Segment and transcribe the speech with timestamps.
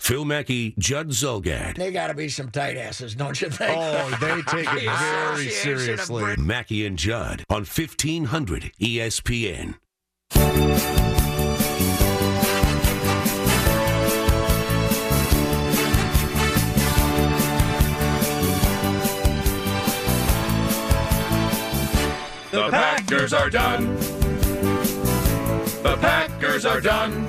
[0.00, 1.76] Phil Mackey, Judd Zulgad.
[1.76, 3.76] They got to be some tight asses, don't you think?
[3.76, 6.36] Oh, they take it very seriously.
[6.38, 9.74] Mackey and Judd on 1500 ESPN.
[22.50, 23.96] The Packers are done.
[25.82, 27.28] The Packers are done.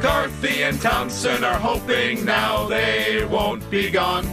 [0.00, 4.24] McCarthy and Thompson are hoping now they won't be gone.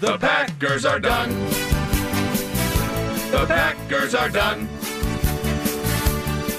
[0.00, 1.30] The Packers are done.
[3.30, 4.68] The Packers are done.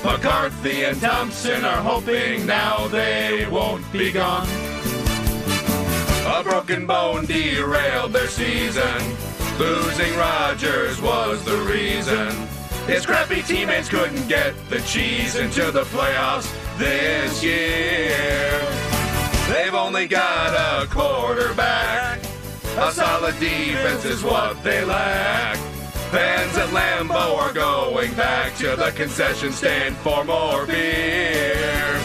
[0.03, 4.47] McCarthy and Thompson are hoping now they won't be gone.
[6.25, 9.15] A broken bone derailed their season.
[9.59, 12.31] Losing Rodgers was the reason.
[12.87, 18.61] His crappy teammates couldn't get the cheese into the playoffs this year.
[19.49, 22.19] They've only got a quarterback.
[22.77, 25.57] A solid defense is what they lack.
[26.11, 31.99] Fans at Lambeau are going back to the concession stand for more beer.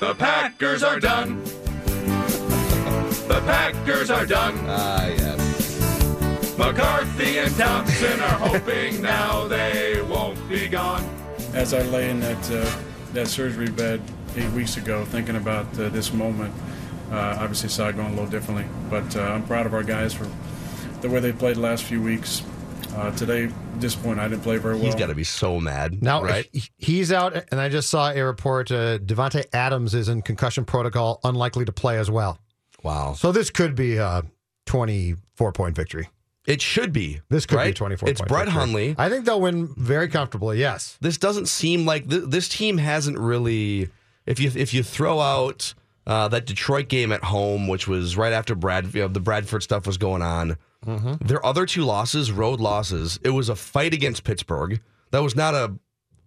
[0.00, 1.42] The Packers are done.
[3.28, 4.54] The Packers are done.
[4.66, 6.56] Ah, yes.
[6.56, 11.04] McCarthy and Thompson are hoping now they won't be gone.
[11.52, 12.64] As I lay in that uh,
[13.18, 14.00] that surgery bed
[14.36, 16.54] eight weeks ago, thinking about uh, this moment,
[17.10, 18.64] uh, obviously saw it going a little differently.
[18.88, 20.28] But uh, I'm proud of our guys for
[21.00, 22.42] the way they played the last few weeks.
[22.94, 24.84] Uh, today, disappointed I didn't play very well.
[24.84, 26.02] He's got to be so mad.
[26.02, 26.48] Now right?
[26.76, 28.72] he's out, and I just saw a report.
[28.72, 32.38] Uh, Davante Adams is in concussion protocol, unlikely to play as well.
[32.82, 33.12] Wow.
[33.12, 34.24] So this could be a
[34.66, 36.08] twenty-four point victory.
[36.46, 37.20] It should be.
[37.28, 37.70] This could be right?
[37.70, 38.08] a twenty-four.
[38.08, 38.48] It's Brett.
[38.48, 38.94] Hundley.
[38.96, 40.58] I think they'll win very comfortably.
[40.58, 40.96] Yes.
[41.00, 43.90] this doesn't seem like th- this team hasn't really.
[44.24, 45.74] If you if you throw out
[46.06, 49.62] uh, that Detroit game at home, which was right after Brad, you know, the Bradford
[49.62, 50.56] stuff was going on.
[51.20, 53.18] Their other two losses, road losses.
[53.22, 54.80] It was a fight against Pittsburgh.
[55.10, 55.74] That was not a.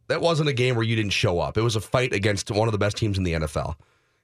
[0.08, 1.58] That wasn't a game where you didn't show up.
[1.58, 3.76] It was a fight against one of the best teams in the NFL.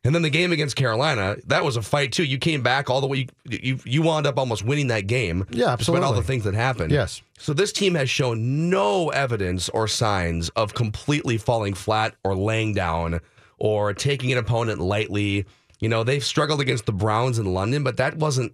[0.03, 2.23] And then the game against Carolina, that was a fight too.
[2.23, 3.27] You came back all the way.
[3.49, 5.45] You you, you wound up almost winning that game.
[5.49, 6.01] Yeah, absolutely.
[6.01, 6.91] Despite all the things that happened.
[6.91, 7.21] Yes.
[7.37, 12.73] So this team has shown no evidence or signs of completely falling flat or laying
[12.73, 13.19] down
[13.57, 15.45] or taking an opponent lightly.
[15.79, 18.53] You know, they've struggled against the Browns in London, but that wasn't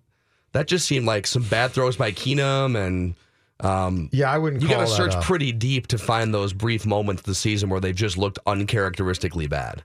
[0.53, 3.15] that just seemed like some bad throws by Keenum and
[3.59, 4.61] um Yeah, I wouldn't.
[4.63, 7.69] you got to search a- pretty deep to find those brief moments of the season
[7.69, 9.83] where they've just looked uncharacteristically bad.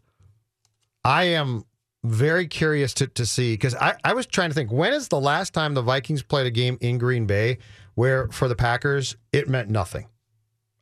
[1.08, 1.64] I am
[2.04, 5.18] very curious to, to see because I, I was trying to think when is the
[5.18, 7.58] last time the Vikings played a game in Green Bay
[7.94, 10.06] where for the Packers it meant nothing.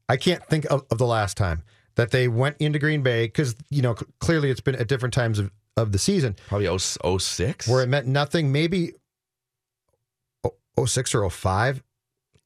[0.08, 1.62] I can't think of, of the last time
[1.94, 5.14] that they went into Green Bay because you know c- clearly it's been at different
[5.14, 7.68] times of, of the season Probably 0- 06?
[7.68, 8.50] where it meant nothing.
[8.50, 8.94] Maybe
[10.44, 11.84] oh- 06 or 05.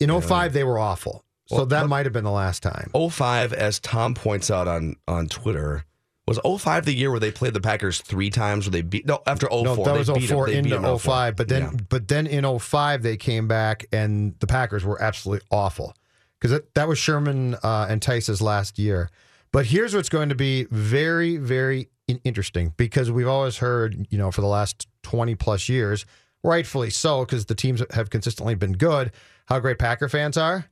[0.00, 1.24] In 05 they were awful.
[1.47, 2.91] So Well, that might have been the last time.
[2.94, 5.86] 05, as Tom points out on on Twitter,
[6.30, 9.21] was 05 the year where they played the Packers three times where they beat no
[9.27, 10.36] after 04 No, that they was beat 'em.
[10.36, 11.36] 04 They beat into 'em in 05.
[11.36, 11.71] But then, Yeah.
[11.88, 15.94] but then in 05 they came back and the Packers were absolutely awful
[16.38, 19.10] because that, that was Sherman uh, and Tice's last year.
[19.53, 21.88] But here's what's going to be very, very
[22.24, 26.06] interesting because we've always heard, you know, for the last 20 plus years,
[26.44, 29.10] rightfully so, because the teams have consistently been good,
[29.47, 30.66] how great Packer fans are.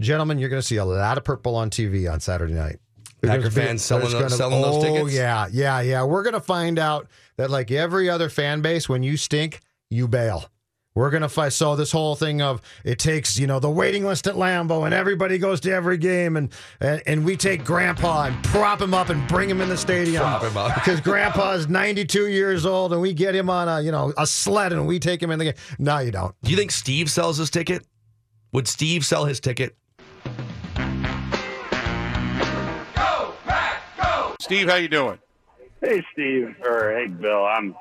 [0.00, 2.78] Gentlemen, you're going to see a lot of purple on TV on Saturday night.
[3.22, 5.12] Packer There's gonna be- fans selling those- gonna- selling those oh, tickets?
[5.14, 6.02] yeah, yeah, yeah.
[6.04, 9.60] We're going to find out that, like every other fan base, when you stink,
[9.90, 10.50] you bail.
[10.94, 11.52] We're gonna fight.
[11.52, 14.94] So this whole thing of it takes, you know, the waiting list at Lambeau, and
[14.94, 19.10] everybody goes to every game, and and, and we take Grandpa and prop him up
[19.10, 20.22] and bring him in the stadium.
[20.22, 20.74] Prop him up.
[20.74, 24.26] because Grandpa is 92 years old, and we get him on a you know a
[24.26, 25.54] sled, and we take him in the game.
[25.78, 26.34] No, you don't.
[26.42, 27.86] Do you think Steve sells his ticket?
[28.52, 29.76] Would Steve sell his ticket?
[34.46, 35.18] Steve, how you doing?
[35.80, 37.44] Hey, Steve, or hey, Bill.
[37.44, 37.74] I'm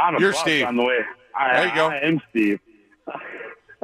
[0.00, 0.64] on a You're Steve.
[0.64, 1.00] on the way.
[1.36, 1.86] I, There you go.
[1.88, 2.60] I am Steve.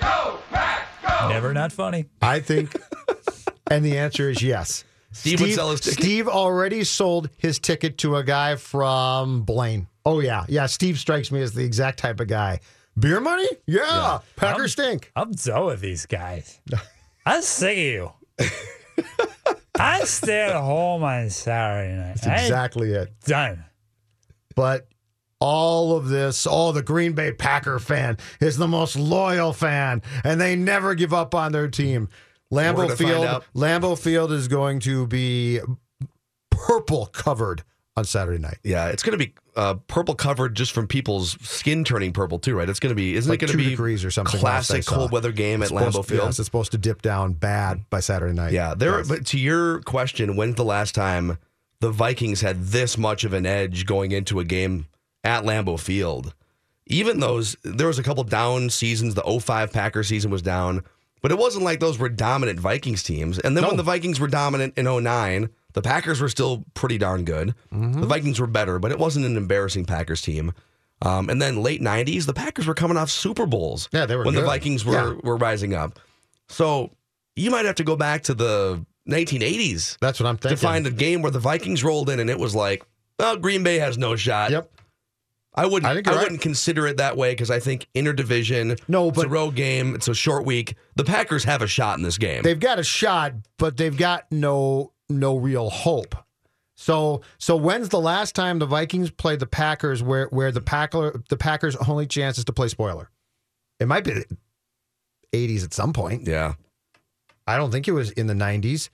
[0.00, 1.28] go, Pack, go!
[1.28, 2.04] Never not funny.
[2.22, 2.76] I think,
[3.72, 4.84] and the answer is yes.
[5.10, 5.98] Steve would sell his ticket?
[6.04, 9.88] Steve already sold his ticket to a guy from Blaine.
[10.04, 10.66] Oh yeah, yeah.
[10.66, 12.60] Steve strikes me as the exact type of guy.
[12.96, 13.48] Beer money?
[13.66, 14.20] Yeah.
[14.36, 15.10] Packer I'm- stink.
[15.16, 16.60] I'm done with these guys.
[17.26, 18.12] I'm sick of you.
[19.78, 22.14] I stay at home on Saturday night.
[22.14, 23.12] That's I ain't exactly it.
[23.24, 23.64] done.
[24.54, 24.88] But
[25.38, 30.40] all of this, oh, the Green Bay Packer fan is the most loyal fan, and
[30.40, 32.08] they never give up on their team.
[32.52, 33.44] Lambeau Field.
[33.54, 35.60] Lambeau Field is going to be
[36.50, 37.62] purple covered
[37.96, 38.58] on Saturday night.
[38.62, 42.54] Yeah, it's going to be uh, purple covered just from people's skin turning purple too,
[42.56, 42.68] right?
[42.68, 45.10] It's going to be, isn't Like it going to be degrees or something Classic cold
[45.12, 46.24] weather game at It's supposed- Lambeau Field.
[46.26, 48.52] Yes, it's supposed to dip down bad by Saturday night.
[48.52, 48.98] Yeah, there.
[48.98, 49.08] Yes.
[49.08, 51.38] But to your question, when's the last time
[51.80, 54.86] the Vikings had this much of an edge going into a game
[55.24, 56.34] at Lambeau Field?
[56.86, 59.14] Even those, there was a couple down seasons.
[59.14, 60.84] The 05 Packer season was down,
[61.20, 63.38] but it wasn't like those were dominant Vikings teams.
[63.40, 67.24] And then when the Vikings were dominant in 09, the Packers were still pretty darn
[67.24, 67.54] good.
[67.72, 68.00] Mm-hmm.
[68.00, 70.52] The Vikings were better, but it wasn't an embarrassing Packers team.
[71.02, 73.90] Um, and then late 90s, the Packers were coming off Super Bowls.
[73.92, 74.40] Yeah, they were when the.
[74.42, 75.14] Vikings were Yeah.
[75.22, 75.98] were rising up.
[76.48, 76.96] So
[77.36, 80.56] you might have to go back to the 1980s That's what I'm thinking.
[80.56, 82.82] to find a game where the Vikings rolled in and it was like,
[83.18, 84.50] well, Green Bay has no shot.
[84.50, 84.70] Yep.
[85.54, 85.86] I wouldn't.
[85.86, 86.22] I I, right.
[86.22, 88.78] wouldn't consider it that way because I think interdivision.
[88.88, 89.94] No, but it's a road game.
[89.94, 90.74] It's a short week.
[90.96, 92.42] The Packers have a shot in this game.
[92.42, 96.14] They've got a shot, but they've got no no real hope.
[96.74, 101.22] So so when's the last time the Vikings played the Packers where where the Packer
[101.28, 103.10] the Packers only chance is to play spoiler?
[103.80, 104.26] It might be the
[105.32, 106.26] 80s at some point.
[106.26, 106.54] yeah.
[107.46, 108.88] I don't think it was in the 90s.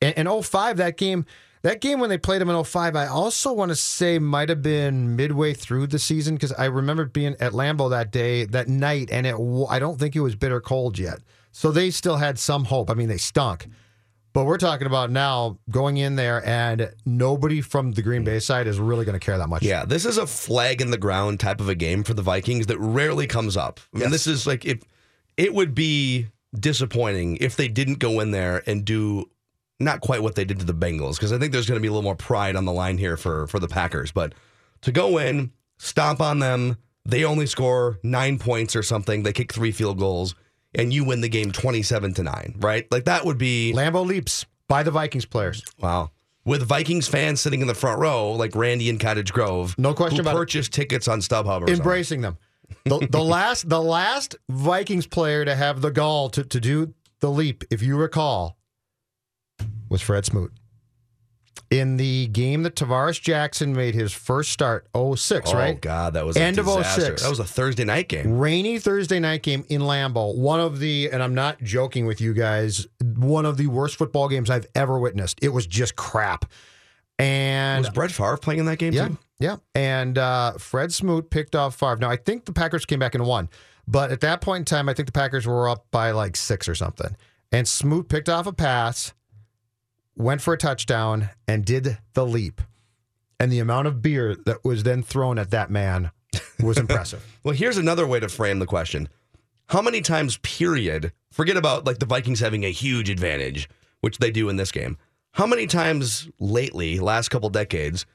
[0.00, 1.24] And, and 05, that game,
[1.62, 4.62] that game when they played them in 05, I also want to say might have
[4.62, 9.08] been midway through the season because I remember being at Lambeau that day, that night,
[9.10, 9.34] and it
[9.68, 11.18] I don't think it was bitter cold yet.
[11.50, 12.90] So they still had some hope.
[12.90, 13.66] I mean, they stunk.
[14.32, 18.66] But we're talking about now going in there, and nobody from the Green Bay side
[18.66, 19.62] is really going to care that much.
[19.62, 22.66] Yeah, this is a flag in the ground type of a game for the Vikings
[22.66, 23.80] that rarely comes up.
[23.94, 24.12] I mean, Yes.
[24.12, 24.82] this is like if
[25.36, 26.26] it would be
[26.58, 29.28] disappointing if they didn't go in there and do
[29.80, 31.88] not quite what they did to the Bengals because I think there's going to be
[31.88, 34.12] a little more pride on the line here for for the Packers.
[34.12, 34.34] But
[34.82, 39.22] to go in, stomp on them, they only score nine points or something.
[39.22, 40.34] They kick three field goals,
[40.74, 42.54] and you win the game twenty-seven to nine.
[42.58, 42.90] Right?
[42.90, 45.62] Like that would be Lambeau leaps by the Vikings players.
[45.80, 46.10] Wow.
[46.44, 50.16] With Vikings fans sitting in the front row, like Randy in Cottage Grove, No question
[50.16, 50.38] who about it.
[50.38, 51.74] purchased tickets on StubHub or something.
[51.74, 52.38] embracing them.
[52.84, 57.30] The, the last the last Vikings player to have the gall to, to do the
[57.30, 58.56] leap, if you recall,
[59.90, 60.52] was Fred Smoot.
[61.70, 65.80] In the game that Tarvaris Jackson made his first start, 06, Oh right?
[65.80, 67.02] God, that was End a of disaster.
[67.02, 67.22] 06.
[67.22, 68.38] That was a Thursday night game.
[68.38, 70.36] Rainy Thursday night game in Lambeau.
[70.36, 74.28] One of the, and I'm not joking with you guys, one of the worst football
[74.28, 75.38] games I've ever witnessed.
[75.42, 76.46] It was just crap.
[77.18, 79.18] And Was Brett Favre playing in that game yeah, too?
[79.40, 79.56] yeah.
[79.74, 81.96] And uh, Fred Smoot picked off Favre.
[81.96, 83.48] Now I think the Packers came back and won,
[83.88, 86.68] but at that point in time, I think the Packers were up by like six
[86.68, 87.16] or something.
[87.50, 89.14] And Smoot picked off a pass,
[90.18, 92.60] went for a touchdown, and did the leap.
[93.40, 96.10] And the amount of beer that was then thrown at that man
[96.60, 97.24] was impressive.
[97.44, 99.08] Well, here's another way to frame the question:
[99.68, 101.12] How many times, period?
[101.30, 103.68] Forget about like the Vikings having a huge advantage,
[104.00, 104.98] which they do in this game.
[105.32, 108.06] How many times lately, last couple decades,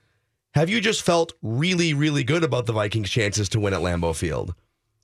[0.56, 4.16] have you just felt really, really good about the Vikings' chances to win at Lambeau
[4.16, 4.54] Field?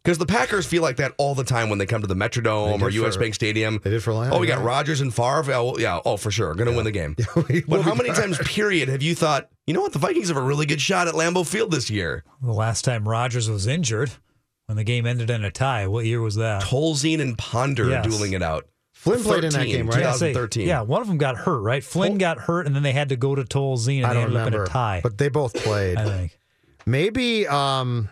[0.04, 2.82] Because the Packers feel like that all the time when they come to the Metrodome
[2.82, 3.82] or US for- Bank Stadium.
[3.84, 4.66] they did for Lambeau, Oh, we got yeah.
[4.66, 5.52] Rodgers and Favre.
[5.54, 7.16] Oh, yeah, oh, for sure, going to win the game.
[7.50, 10.30] we- but how many got- times, period, have you thought, you know what, the Vikings
[10.30, 12.24] have a really good shot at Lambeau Field this year?
[12.42, 14.12] The last time Rodgers was injured,
[14.68, 16.62] when the game ended in a tie, what year was that?
[16.64, 18.06] Tolzien and Ponder Yes.
[18.06, 18.68] dueling it out.
[18.94, 20.00] Flynn played in that 13, game, right?
[20.00, 20.68] Yeah, 2013.
[20.68, 21.84] Yeah, one of them got hurt, right?
[21.84, 24.24] Flynn got hurt, and then they had to go to Tolzien, and I they don't
[24.26, 25.00] ended up in remember, a tie.
[25.04, 25.98] but they both played.
[25.98, 26.38] I think.
[26.86, 28.10] Maybe, um,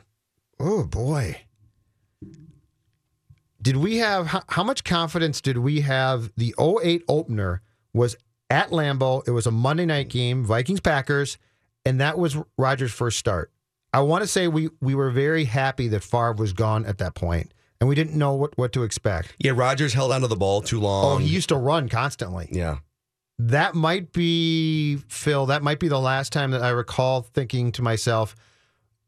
[0.60, 1.42] oh boy.
[3.68, 6.32] Did we have, how, how much confidence did we have?
[6.38, 7.62] The 08 opener
[7.94, 8.16] was
[8.50, 9.28] at Lambeau.
[9.28, 11.38] It was a Monday night game, Vikings Packers,
[11.84, 13.52] and that was Rodgers' first start.
[13.92, 17.14] I want to say we we were very happy that Favre was gone at that
[17.14, 19.36] point, and we didn't know what, what to expect.
[19.38, 21.16] Yeah, Rodgers held onto the ball too long.
[21.16, 22.48] Oh, he used to run constantly.
[22.50, 22.78] yeah.
[23.38, 25.46] That might be Phil.
[25.48, 28.34] That might be the last time that I recall thinking to myself,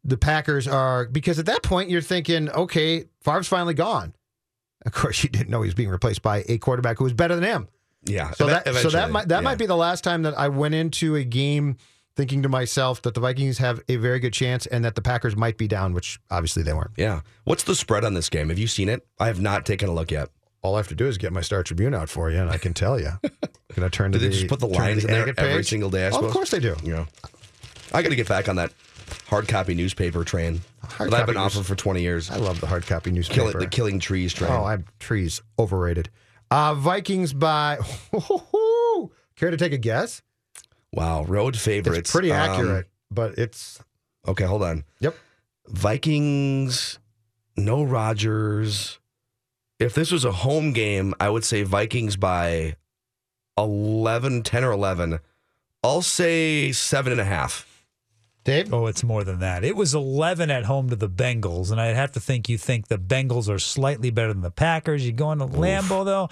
[0.04, 4.14] the Packers are because at that point you're thinking, okay, Favre's finally gone.
[4.86, 7.36] Of course, you didn't know he was being replaced by a quarterback who was better
[7.36, 7.68] than him.
[8.06, 8.32] Yeah.
[8.32, 9.42] So that so that might that yeah.
[9.42, 11.76] might be the last time that I went into a game
[12.16, 15.36] thinking to myself that the Vikings have a very good chance and that the Packers
[15.36, 16.92] might be down, which obviously they weren't.
[16.98, 17.22] Yeah.
[17.46, 18.50] What's the spread on this game?
[18.50, 19.06] Have you seen it?
[19.20, 20.30] I have not taken a look yet.
[20.62, 22.58] All I have to do is get my Star Tribune out for you, and I
[22.58, 23.12] can tell you.
[23.70, 25.60] Can I turn to Do they the just put the lines the in there every
[25.60, 25.70] page?
[25.70, 26.08] single day?
[26.08, 26.76] I Oh, of course they do.
[26.84, 27.06] Yeah.
[27.94, 28.74] I got to get back on that
[29.30, 32.32] hard copy newspaper train Hard that I've been copy off of for 20 years.
[32.32, 33.42] I love the hard copy newspaper.
[33.42, 34.52] Killing, the killing trees train.
[34.52, 36.10] Oh, I'm trees overrated.
[36.52, 37.78] Uh, Vikings by.
[39.36, 40.22] Care to take a guess?
[40.92, 41.24] wow.
[41.24, 42.00] Road favorites.
[42.00, 43.80] It's pretty Um, accurate, but it's
[44.28, 44.84] okay, hold on.
[45.00, 45.16] yep.
[45.68, 47.00] Vikings,
[47.56, 49.00] no Rodgers.
[49.80, 52.76] If this was a home game, I would say Vikings by
[53.58, 55.20] 11, 10 or 11.
[55.84, 57.66] I'll say seven and a half.
[58.46, 59.64] Dave, Oh, it's more than that.
[59.64, 62.88] It was 11 at home to the Bengals, and I'd have to think you think
[62.88, 65.06] the Bengals are slightly better than the Packers.
[65.06, 66.30] You go into Lambeau, though.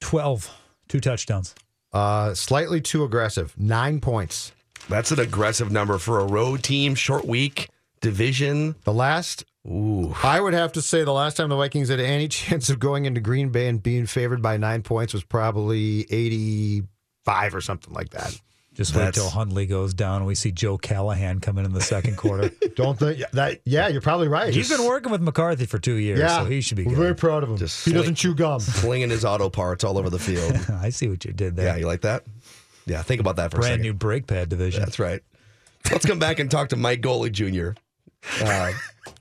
[0.00, 0.50] 12,
[0.88, 1.54] two touchdowns.
[1.92, 3.54] uh, slightly too aggressive.
[3.58, 4.52] Nine points.
[4.88, 7.70] That's an aggressive number for a road team, short week,
[8.00, 8.74] division.
[8.84, 10.14] The last, Ooh.
[10.22, 13.04] I would have to say, the last time the Vikings had any chance of going
[13.06, 18.10] into Green Bay and being favored by nine points was probably 85 or something like
[18.10, 18.38] that.
[18.76, 21.72] Just wait That's- till Hundley goes down and we see Joe Callahan come in in
[21.72, 22.50] the second quarter.
[22.76, 23.60] Don't think that.
[23.64, 24.52] Yeah, you're probably right.
[24.52, 26.98] He's been working with McCarthy for two years, yeah, so he should be We're good.
[26.98, 27.56] very proud of him.
[27.56, 28.60] Just he sling- doesn't chew gum.
[28.60, 30.54] Flinging his auto parts all over the field.
[30.80, 31.66] I see what you did there.
[31.66, 32.24] yeah, you like that?
[32.84, 33.82] Yeah, think about that for a Brand second.
[33.82, 34.80] new brake pad division.
[34.80, 35.22] That's right.
[35.90, 37.78] Let's come back and talk to Mike Golic Jr.
[38.44, 38.72] Uh,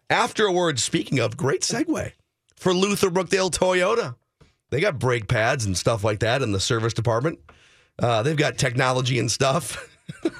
[0.09, 2.11] afterwards, speaking of, great segue
[2.55, 4.15] for Luther Brookdale Toyota.
[4.69, 7.39] They got brake pads and stuff like that in the service department.
[7.99, 9.89] Uh, they've got technology and stuff.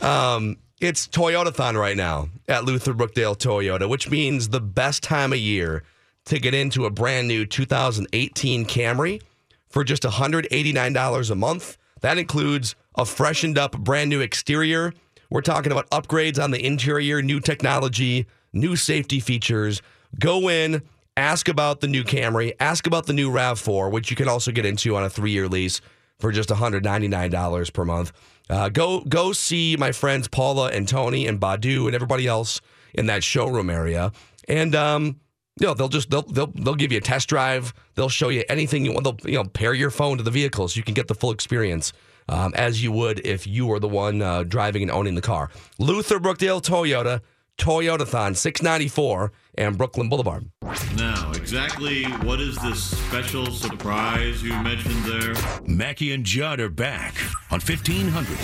[0.00, 5.38] Um, it's Toyotathon right now at Luther Brookdale Toyota, which means the best time of
[5.38, 5.84] year
[6.24, 9.22] to get into a brand new 2018 Camry
[9.68, 11.78] for just $189 a month.
[12.00, 14.92] That includes a freshened up brand new exterior.
[15.30, 19.82] We're talking about upgrades on the interior, new technology, new safety features.
[20.18, 20.82] Go in,
[21.16, 24.66] ask about the new Camry, ask about the new RAV4, which you can also get
[24.66, 25.80] into on a three year lease
[26.22, 28.12] for just $199 per month.
[28.48, 32.60] Uh, go go see my friends Paula and Tony and Badu and everybody else
[32.94, 34.12] in that showroom area.
[34.48, 35.20] And um,
[35.60, 37.74] you know, they'll just they'll they'll they'll give you a test drive.
[37.94, 39.04] They'll show you anything you want.
[39.04, 41.32] They'll you know pair your phone to the vehicle so you can get the full
[41.32, 41.92] experience
[42.28, 45.50] um, as you would if you were the one uh, driving and owning the car.
[45.78, 47.20] Luther Brookdale Toyota,
[47.62, 50.50] Toyotathon 694 and Brooklyn Boulevard.
[50.96, 55.36] Now, exactly what is this special surprise you mentioned there?
[55.64, 57.14] Mackey and Judd are back
[57.52, 58.36] on E 1500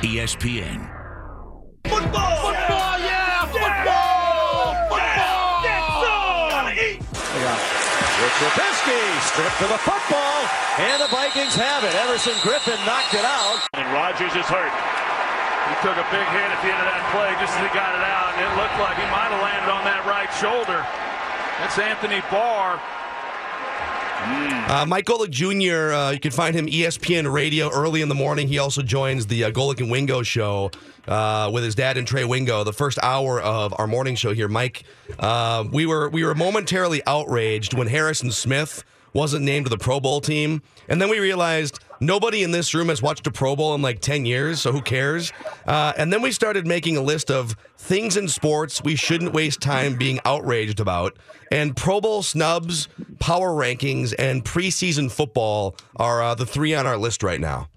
[0.00, 0.88] ESPN.
[1.84, 6.72] Football, football, yeah, football, football, get it done!
[7.44, 7.60] Got
[8.24, 10.48] With Trubisky stripped to the football,
[10.80, 11.94] and the Vikings have it.
[11.96, 13.68] Everson Griffen knocked it out.
[13.74, 14.72] And Rodgers is hurt.
[15.70, 17.94] He took a big hit at the end of that play just as he got
[17.94, 20.82] it out, and it looked like he might have landed on that right shoulder.
[21.58, 22.80] That's Anthony Barr.
[24.24, 28.46] Uh, Mike Golic Jr., uh, you can find him ESPN Radio early in the morning.
[28.46, 30.70] He also joins the uh, Golic and Wingo show
[31.08, 34.48] uh, with his dad and Trey Wingo, the first hour of our morning show here.
[34.48, 34.84] Mike,
[35.18, 40.00] uh, we were we were momentarily outraged when Harrison Smith wasn't named to the Pro
[40.00, 43.74] Bowl team, and then we realized nobody in this room has watched a Pro Bowl
[43.74, 45.32] in like ten years, so who cares?
[45.66, 49.60] Uh, and then we started making a list of things in sports we shouldn't waste
[49.60, 51.16] time being outraged about.
[51.50, 52.88] And Pro Bowl snubs,
[53.18, 57.68] power rankings, and preseason football are uh, the three on our list right now.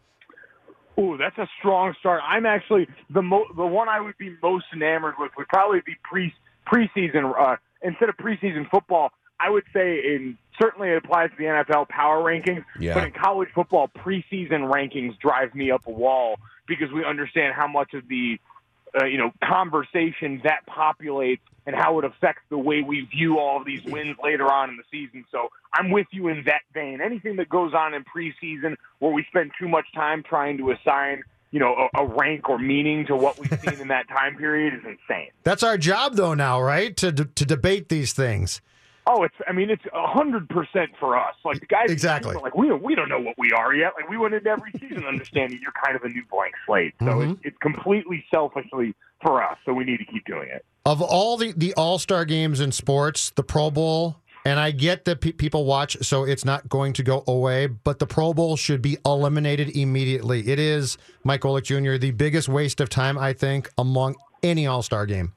[0.98, 2.22] Ooh, that's a strong start.
[2.25, 5.94] I'm actually the mo- the one I would be most enamored with would probably be
[6.04, 6.34] pre
[6.65, 9.12] preseason uh, instead of preseason football.
[9.39, 12.94] I would say in certainly it applies to the NFL power rankings, Yeah.
[12.96, 16.36] but in college football preseason rankings drive me up a wall
[16.68, 18.40] because we understand how much of the
[19.00, 23.58] uh, you know conversation that populates and how it affects the way we view all
[23.60, 25.26] of these wins later on in the season.
[25.32, 27.02] So I'm with you in that vein.
[27.02, 31.24] Anything that goes on in preseason where we spend too much time trying to assign
[31.52, 34.74] you know a, a rank or meaning to what we've seen in that time period
[34.74, 35.30] is insane.
[35.44, 36.34] That's our job, though.
[36.34, 36.96] Now, right?
[36.98, 38.62] To to debate these things.
[39.08, 39.36] Oh, it's.
[39.48, 41.36] I mean, it's a hundred percent for us.
[41.44, 42.34] Like the guys, Exactly.
[42.36, 43.94] Like we don't, we don't know what we are yet.
[43.96, 46.94] Like we went into every season understanding you're kind of a new blank slate.
[47.00, 47.32] So Mhm.
[47.34, 49.58] it's, it's completely selfishly for us.
[49.66, 50.66] So we need to keep doing it.
[50.86, 55.06] Of all the, the All Star games in sports, the Pro Bowl, and I get
[55.06, 58.56] that pe- people watch, so it's not going to go away, but the Pro Bowl
[58.58, 60.48] should be eliminated immediately.
[60.50, 64.82] It is, Mike Golic Jr., the biggest waste of time, I think, among any All
[64.84, 65.34] Star game.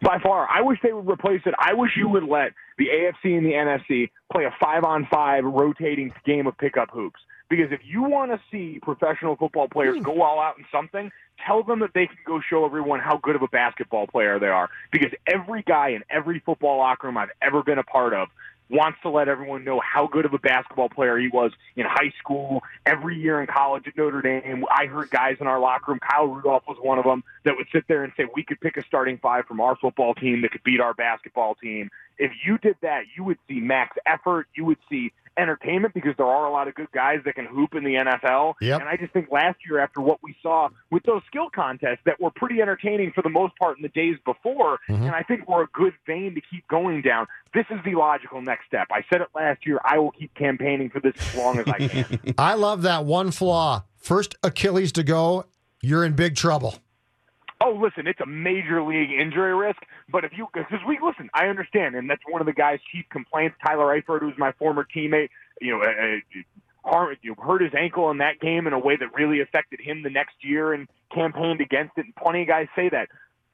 [0.00, 1.54] By far, I wish they would replace it.
[1.58, 6.46] I wish you would let the AFC and the NFC play a five-on-five rotating game
[6.46, 7.20] of pickup hoops.
[7.50, 10.02] Because if you want to see professional football players hmm.
[10.02, 11.10] go all out in something,
[11.44, 14.48] tell them that they can go show everyone how good of a basketball player they
[14.48, 14.68] are.
[14.92, 18.28] Because every guy in every football locker room I've ever been a part of
[18.70, 22.12] wants to let everyone know how good of a basketball player he was in high
[22.18, 24.64] school, every year in college at Notre Dame.
[24.70, 27.68] I heard guys in our locker room, Kyle Rudolph was one of them, that would
[27.72, 30.52] sit there and say, We could pick a starting five from our football team that
[30.52, 31.90] could beat our basketball team.
[32.18, 36.26] If you did that, you would see max effort, you would see entertainment because there
[36.26, 38.54] are a lot of good guys that can hoop in the NFL.
[38.60, 38.80] Yep.
[38.80, 42.20] And I just think last year, after what we saw with those skill contests that
[42.20, 45.04] were pretty entertaining for the most part in the days before, mm-hmm.
[45.04, 47.26] and I think we're a good vein to keep going down.
[47.54, 48.88] This is the logical next step.
[48.90, 49.80] I said it last year.
[49.84, 52.34] I will keep campaigning for this as long as I can.
[52.38, 53.84] I love that one flaw.
[53.96, 55.46] First Achilles to go,
[55.82, 56.76] you're in big trouble.
[57.60, 59.82] Oh, listen, it's a major league injury risk.
[60.10, 63.04] But if you, because we listen, I understand, and that's one of the guys' chief
[63.10, 63.56] complaints.
[63.64, 65.28] Tyler Eifert, who's my former teammate,
[65.60, 66.18] you know, uh,
[66.82, 70.02] harm, you hurt his ankle in that game in a way that really affected him
[70.02, 72.06] the next year and campaigned against it.
[72.06, 73.08] And plenty of guys say that.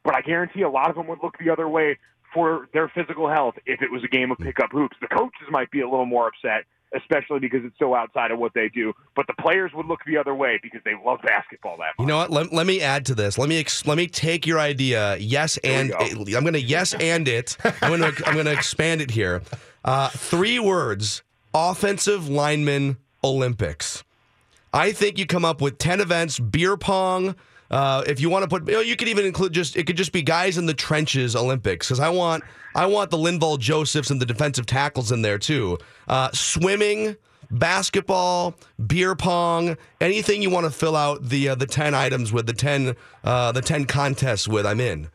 [0.05, 1.99] But I guarantee a lot of them would look the other way
[2.33, 4.97] for their physical health if it was a game of pickup hoops.
[5.01, 6.65] The coaches might be a little more upset,
[6.95, 8.93] especially because it's so outside of what they do.
[9.17, 12.01] But the players would look the other way because they love basketball that much.
[12.01, 12.31] You know what?
[12.31, 13.39] Let, let me add to this.
[13.39, 15.17] Let me ex- let me take your idea.
[15.17, 17.57] Yes, and I'm going to yes and it.
[17.83, 19.43] I'm going to I'm going to expand it here.
[19.85, 21.23] Uh, three words:
[21.53, 24.05] offensive lineman Olympics.
[24.73, 27.37] I think you come up with ten events, beer pong.
[27.71, 29.97] Uh, if you want to put, you, know, you could even include just it could
[29.97, 32.45] just be guys in the trenches Olympics because I want
[32.75, 35.79] I want the Linval Josephs and the defensive tackles in there too.
[36.07, 37.17] Uh, swimming,
[37.51, 38.55] basketball,
[38.87, 42.53] beer pong, anything you want to fill out the uh, the ten items with the
[42.53, 44.67] ten uh, the ten contests with.
[44.67, 45.09] I'm in.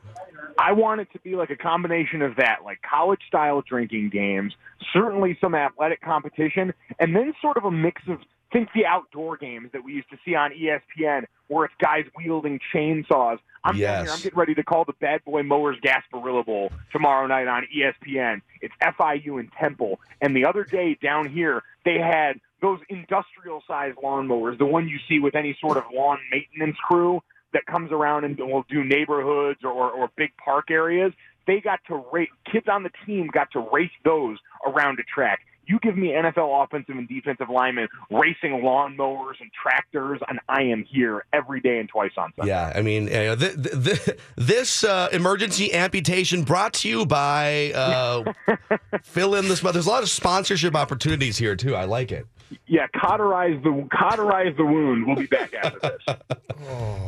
[0.58, 4.54] I want it to be like a combination of that, like college style drinking games,
[4.92, 8.20] certainly some athletic competition, and then sort of a mix of
[8.52, 12.60] think the outdoor games that we used to see on ESPN where it's guys wielding
[12.74, 13.40] chainsaws.
[13.64, 17.28] I'm down here, I'm getting ready to call the Bad Boy Mowers Gasparilla Bowl tomorrow
[17.28, 18.42] night on ESPN.
[18.62, 20.00] It's FIU and Temple.
[20.22, 24.98] And the other day down here, they had those industrial sized lawnmowers, the one you
[25.08, 27.22] see with any sort of lawn maintenance crew
[27.54, 31.14] that comes around and will do neighborhoods or, or big park areas.
[31.50, 35.40] They got to race, kids on the team got to race those around a track.
[35.66, 40.84] You give me NFL offensive and defensive linemen racing lawnmowers and tractors, and I am
[40.84, 42.52] here every day and twice on Sunday.
[42.52, 47.72] Yeah, I mean, know, th- th- th- this uh, emergency amputation brought to you by
[47.72, 48.32] uh,
[49.04, 49.64] fill in this.
[49.64, 49.74] Mother.
[49.74, 51.76] There's a lot of sponsorship opportunities here too.
[51.76, 52.28] I like it.
[52.68, 55.06] Yeah, cauterize the cauterize the wound.
[55.08, 56.16] We'll be back after this.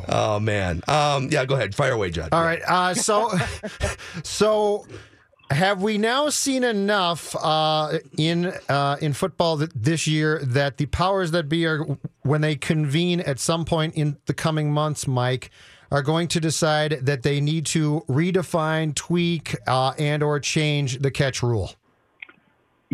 [0.08, 1.44] Oh man, um, yeah.
[1.46, 2.30] Go ahead, fire away, Judd.
[2.32, 2.62] All right.
[2.66, 3.32] Uh, so,
[4.24, 4.86] so
[5.52, 10.86] have we now seen enough uh, in uh, in football th- this year that the
[10.86, 11.86] powers that be are,
[12.22, 15.52] when they convene at some point in the coming months, Mike,
[15.92, 21.12] are going to decide that they need to redefine, tweak, uh, and or change the
[21.12, 21.74] catch rule?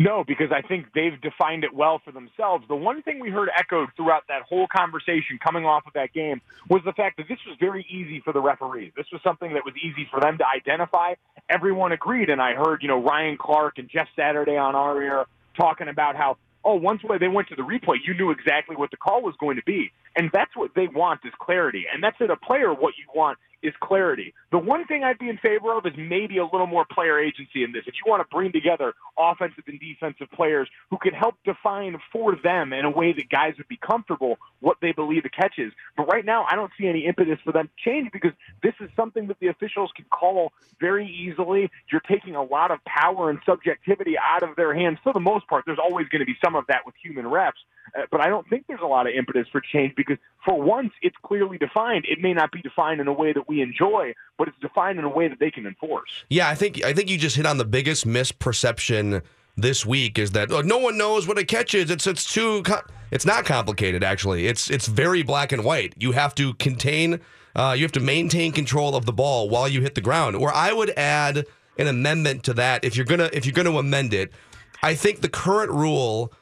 [0.00, 2.64] No, because I think they've defined it well for themselves.
[2.68, 6.40] The one thing we heard echoed throughout that whole conversation coming off of that game
[6.70, 8.92] was the fact that this was very easy for the referees.
[8.96, 11.14] This was something that was easy for them to identify.
[11.50, 15.24] Everyone agreed, and I heard, you know, Ryan Clark and Jeff Saturday on our air
[15.56, 18.96] talking about how, oh, once they went to the replay, you knew exactly what the
[18.96, 19.90] call was going to be.
[20.14, 21.86] And that's what they want is clarity.
[21.92, 24.34] And that's at a player what you want is clarity.
[24.52, 27.64] The one thing I'd be in favor of is maybe a little more player agency
[27.64, 27.82] in this.
[27.86, 32.36] If you want to bring together offensive and defensive players who can help define for
[32.36, 35.72] them in a way that guys would be comfortable what they believe the catch is.
[35.96, 38.90] But right now, I don't see any impetus for them to change because this is
[38.96, 41.70] something that the officials can call very easily.
[41.90, 44.98] You're taking a lot of power and subjectivity out of their hands.
[45.02, 47.52] For the most part, there's always going to be some of that with human refs.
[47.96, 50.92] Uh, but I don't think there's a lot of impetus for change because for once
[51.02, 52.04] it's clearly defined.
[52.08, 55.04] It may not be defined in a way that we enjoy, but it's defined in
[55.04, 56.10] a way that they can enforce.
[56.28, 59.22] Yeah, I think I think you just hit on the biggest misperception
[59.56, 61.90] this week is that oh, no one knows what a catch is.
[61.90, 64.46] It's it's too co- it's not complicated actually.
[64.46, 65.94] It's it's very black and white.
[65.98, 67.20] You have to contain
[67.56, 70.36] uh, you have to maintain control of the ball while you hit the ground.
[70.36, 71.44] Or I would add
[71.78, 74.32] an amendment to that if you're gonna if you're gonna amend it.
[74.80, 76.32] I think the current rule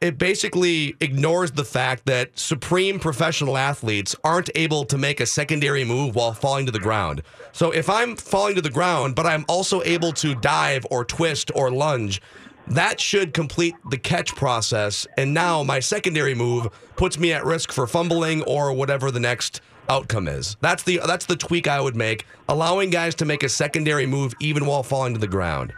[0.00, 5.84] it basically ignores the fact that supreme professional athletes aren't able to make a secondary
[5.84, 7.22] move while falling to the ground.
[7.52, 11.50] So if I'm falling to the ground, but I'm also able to dive or twist
[11.54, 12.20] or lunge,
[12.68, 15.06] that should complete the catch process.
[15.16, 19.60] And now my secondary move puts me at risk for fumbling or whatever the next
[19.88, 20.56] outcome is.
[20.60, 24.34] That's the that's the tweak I would make, allowing guys to make a secondary move
[24.40, 25.72] even while falling to the ground.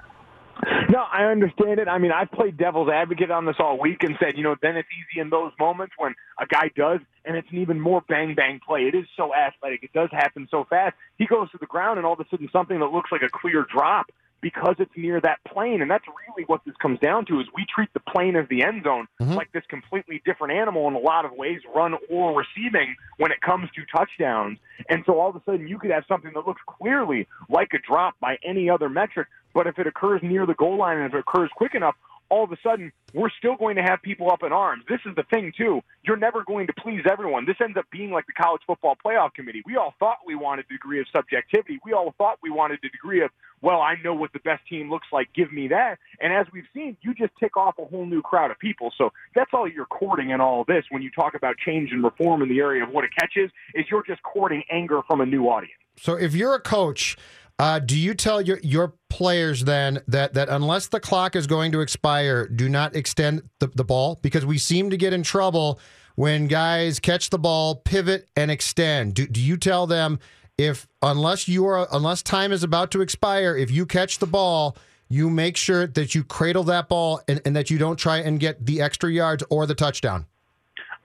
[1.18, 1.88] I understand it.
[1.88, 4.76] I mean, I've played devil's advocate on this all week and said, you know, then
[4.76, 8.36] it's easy in those moments when a guy does, and it's an even more bang
[8.36, 8.82] bang play.
[8.82, 9.82] It is so athletic.
[9.82, 10.94] It does happen so fast.
[11.18, 13.28] He goes to the ground, and all of a sudden, something that looks like a
[13.28, 14.06] clear drop
[14.40, 15.82] because it's near that plane.
[15.82, 18.62] And that's really what this comes down to is we treat the plane as the
[18.62, 19.34] end zone mm-hmm.
[19.34, 23.40] like this completely different animal in a lot of ways, run or receiving when it
[23.40, 24.58] comes to touchdowns.
[24.88, 27.78] And so all of a sudden you could have something that looks clearly like a
[27.78, 31.14] drop by any other metric, but if it occurs near the goal line and if
[31.14, 31.96] it occurs quick enough,
[32.30, 34.84] all of a sudden we're still going to have people up in arms.
[34.88, 35.80] This is the thing too.
[36.02, 37.46] You're never going to please everyone.
[37.46, 39.62] This ends up being like the college football playoff committee.
[39.64, 41.78] We all thought we wanted a degree of subjectivity.
[41.84, 44.90] We all thought we wanted a degree of, well, I know what the best team
[44.90, 45.32] looks like.
[45.34, 45.98] Give me that.
[46.20, 48.92] And as we've seen, you just tick off a whole new crowd of people.
[48.96, 52.04] So that's all you're courting in all of this when you talk about change and
[52.04, 55.20] reform in the area of what a catch is, is you're just courting anger from
[55.20, 55.72] a new audience.
[55.96, 57.16] So if you're a coach,
[57.58, 61.72] uh, do you tell your your players then that that unless the clock is going
[61.72, 65.80] to expire, do not extend the, the ball because we seem to get in trouble
[66.14, 69.14] when guys catch the ball, pivot, and extend.
[69.14, 70.20] Do, do you tell them
[70.56, 74.76] if unless you are unless time is about to expire, if you catch the ball,
[75.08, 78.38] you make sure that you cradle that ball and, and that you don't try and
[78.38, 80.26] get the extra yards or the touchdown?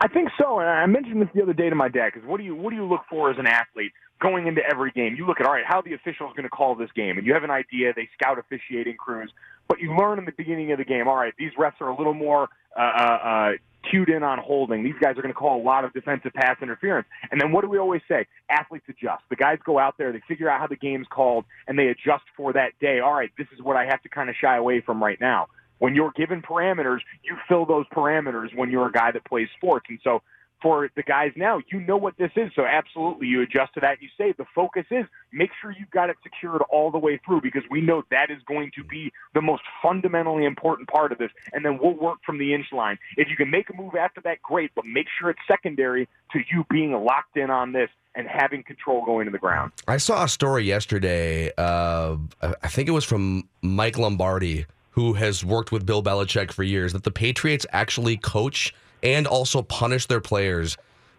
[0.02, 2.12] I think so, and I mentioned this the other day to my dad.
[2.14, 4.92] Because what do you what do you look for as an athlete going into every
[4.92, 5.16] game?
[5.16, 7.28] You look at all right, how the official is going to call this game, and
[7.28, 7.94] you have an idea.
[7.96, 9.32] They scout officiating crews,
[9.68, 11.08] but you learn in the beginning of the game.
[11.08, 13.52] All right, these refs are a little more uh, uh, uh,
[13.90, 14.84] cued in on holding.
[14.84, 17.08] These guys are going to call a lot of defensive pass interference.
[17.32, 18.28] And then what do we always say?
[18.50, 19.24] Athletes adjust.
[19.30, 22.24] The guys go out there, they figure out how the game's called, and they adjust
[22.36, 23.00] for that day.
[23.00, 25.48] All right, this is what I have to kind of shy away from right now.
[25.80, 29.88] When you're given parameters, you fill those parameters when you're a guy that plays sports.
[29.90, 30.22] And so
[30.64, 32.50] for the guys now, you know what this is.
[32.56, 34.02] So absolutely, you adjust to that.
[34.02, 37.42] You say the focus is make sure you've got it secured all the way through
[37.42, 41.32] because we know that is going to be the most fundamentally important part of this.
[41.52, 42.98] And then we'll work from the inch line.
[43.18, 46.40] If you can make a move after that, great, but make sure it's secondary to
[46.50, 49.74] you being locked in on this and having control going to the ground.
[49.88, 51.52] I saw a story yesterday.
[51.58, 56.64] Uh, I think it was from Mike Lombardi, who has worked with Bill Belichick for
[56.64, 58.74] years, that the Patriots actually coach
[59.04, 60.78] and also punish their players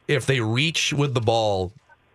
[0.09, 1.73] if they reach with the ball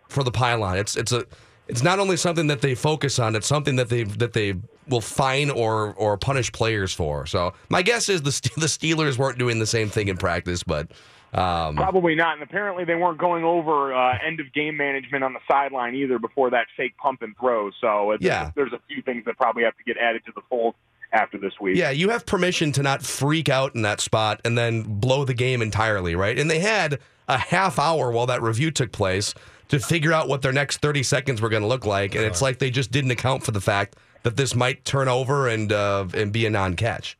[0.08, 0.76] for the pylon.
[0.76, 1.24] It's it's a
[1.68, 4.54] it's not only something that they focus on; it's something that they that they
[4.88, 7.24] will fine or or punish players for.
[7.26, 10.90] So my guess is the the Steelers weren't doing the same thing in practice, but.
[11.32, 15.32] Um, Probably not, and apparently they weren't going over uh, end of game management on
[15.32, 17.70] the sideline either before that fake pump and throw.
[17.80, 18.50] So it's, Yeah.
[18.56, 20.74] there's a few things that probably have to get added to the fold
[21.12, 21.76] after this week.
[21.76, 25.34] Yeah, you have permission to not freak out in that spot and then blow the
[25.34, 26.38] game entirely, right?
[26.38, 29.34] And they had a half hour while that review took place
[29.68, 32.14] to figure out what their next 30 seconds were going to look like.
[32.14, 35.48] And it's like they just didn't account for the fact that this might turn over
[35.48, 37.16] and uh, and be a non-catch.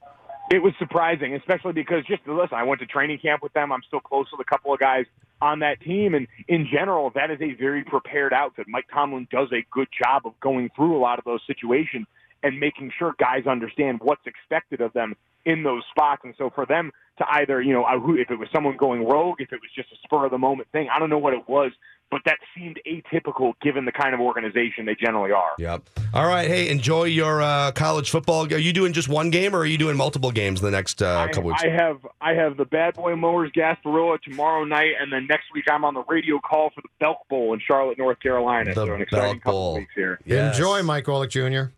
[0.51, 3.71] It was surprising, especially because just listen, I went to training camp with them.
[3.71, 5.07] I'm still close with a couple of guys
[5.41, 8.67] on that team, and in general, that is a very prepared outfit.
[8.69, 12.07] Mike Tomlin does a good job of going through a lot of those situations
[12.43, 16.23] and making sure guys understand what's expected of them in those spots.
[16.25, 17.87] And so for them to either, you know,
[18.19, 20.69] if it was someone going rogue, if it was just a spur of the moment
[20.73, 21.73] thing, I don't know what it was,
[22.11, 25.51] but that seemed atypical given the kind of organization they generally are.
[25.59, 25.89] Yep.
[26.13, 26.49] All right.
[26.49, 28.53] Hey, enjoy your uh, college football.
[28.53, 31.03] Are you doing just one game, or are you doing multiple games in the next
[31.03, 31.63] uh, couple weeks?
[31.63, 35.67] I have I have the Bad Boy Mowers Gasparilla tomorrow night, and then next week
[35.71, 38.75] I'm on the radio call for the Belk Bowl in Charlotte, North Carolina.
[38.75, 39.75] The so an exciting Belk couple Bowl.
[39.77, 40.19] weeks here.
[40.27, 41.73] Enjoy, Mike Golic Jr.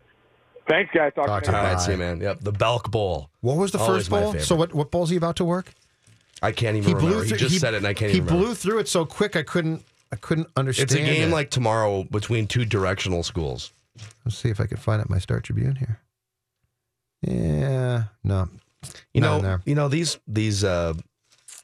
[0.67, 1.11] Thanks, guys.
[1.15, 1.63] Talk, Talk to to you you.
[1.63, 1.67] later.
[1.69, 2.21] All right, see you, man.
[2.21, 3.29] Yep, the Belk Bowl.
[3.41, 4.31] What was the Always first my bowl?
[4.31, 4.45] favorite.
[4.45, 5.73] So what what bowl's he about to work?
[6.41, 7.23] I can't even remember.
[7.23, 8.45] he just said it, and I can't He even remember.
[8.47, 10.91] blew through it so quick I couldn't I couldn't understand.
[10.91, 11.31] It's a game it.
[11.33, 13.71] like tomorrow between two directional schools.
[14.25, 15.07] Let's see if I can find it.
[15.07, 15.99] in My Star Tribune here.
[17.21, 18.49] Yeah, no,
[19.13, 19.61] You not know, there.
[19.65, 20.93] you know these these uh,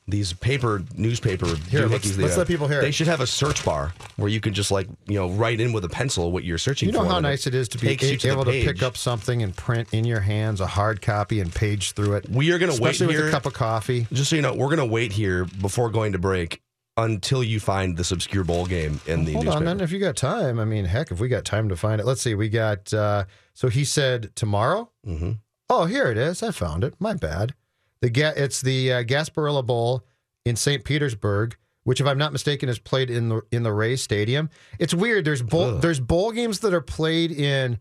[0.10, 2.94] these paper newspaper Here, let's- let's let people hear They it.
[2.94, 5.86] should have a search bar where you can just like you know write in with
[5.86, 6.94] a pencil what you're searching for.
[6.96, 7.14] You know for.
[7.14, 9.88] how nice it is to be a- to able to pick up something and print
[9.92, 12.30] in your hands a hard copy and page through it.
[12.30, 13.08] We are going to wait here.
[13.08, 14.08] with a cup of coffee.
[14.12, 16.62] Just so you know, we're going to wait here before going to break
[16.98, 19.70] until you find this obscure bowl game in the Hold newspaper.
[19.70, 19.82] on, then.
[19.82, 22.22] If you got time, I mean, heck, if we got time to find it, let's
[22.22, 22.36] see.
[22.36, 22.94] We got.
[22.94, 24.90] Uh, so he said tomorrow.
[25.08, 25.32] Mm-hmm.
[25.70, 26.42] Oh, here it is.
[26.44, 26.96] I found it.
[27.00, 27.54] My bad.
[28.02, 30.06] The ga- it's the uh, Gasparilla Bowl
[30.46, 30.84] in St.
[30.84, 34.50] Petersburg, which, if I'm not mistaken, is played in the in the Rays Stadium.
[34.80, 35.26] It's weird.
[35.26, 35.82] There's bowl Ugh.
[35.82, 37.78] there's bowl games that are played in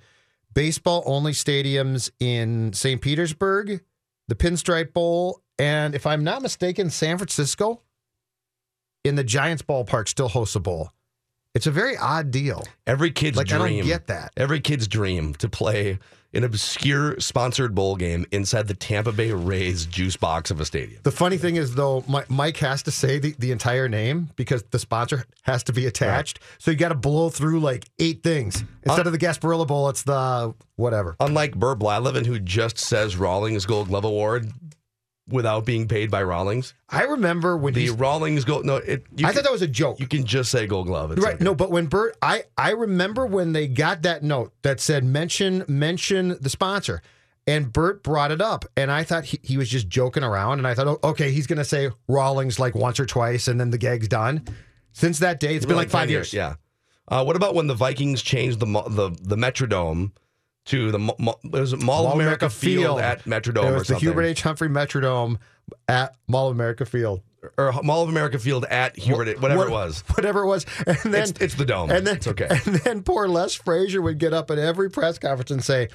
[0.54, 3.00] baseball only stadiums in St.
[3.00, 3.82] Petersburg,
[4.26, 7.82] the Pinstripe Bowl, and if I'm not mistaken, San Francisco.
[9.04, 10.90] In the Giants ballpark, still hosts a bowl.
[11.58, 12.62] It's a very odd deal.
[12.86, 13.84] Every kid's Like, I don't dream.
[13.84, 14.30] get that.
[14.36, 15.98] Every kid's dream to play
[16.32, 21.00] an obscure sponsored bowl game inside the Tampa Bay Rays juice box of a stadium.
[21.02, 24.78] The funny thing is, though, Mike has to say the, the entire name because the
[24.78, 26.38] sponsor has to be attached.
[26.58, 28.62] So you got to blow through like eight things.
[28.84, 31.16] Instead of the Gasparilla Bowl, it's the whatever.
[31.18, 34.52] Unlike Bert Blyleven, who just says Rawlings Gold Glove Award
[35.28, 36.74] without being paid by Rawlings.
[36.88, 37.90] I remember when The he.
[37.90, 38.64] Rawlings Gold.
[38.64, 39.04] No, it.
[39.18, 40.00] I can, thought that was a joke.
[40.00, 41.12] you can just say Gold Glove.
[41.12, 41.34] It's Right.
[41.34, 41.44] okay.
[41.44, 45.64] No, but when Bert, I I remember when they got that note that said mention
[45.68, 47.02] mention the sponsor,
[47.46, 50.66] and Bert brought it up, and I thought he, he was just joking around, and
[50.66, 53.78] I thought, oh, okay, he's gonna say Rawlings like once or twice, and then the
[53.78, 54.46] gag's done.
[54.92, 56.32] Since that day, it's been like five 10 years.
[56.32, 56.54] Yeah.
[57.06, 60.12] Uh, what about when the Vikings changed the the the Metrodome
[60.68, 63.98] to the Mo- was Mall, of America, Field, at Metrodome It or was the?
[63.98, 64.42] Hubert H.
[64.42, 65.38] Humphrey Metrodome
[65.88, 67.22] at Mall of America Field.
[67.56, 70.02] or Mall of America Field at Hubert, whatever it was.
[70.14, 70.66] Whatever it was.
[70.86, 71.90] And then It's, it's the dome.
[71.90, 72.48] and then it's okay.
[72.66, 75.88] And then poor Les Frazier would get up at every press conference and say,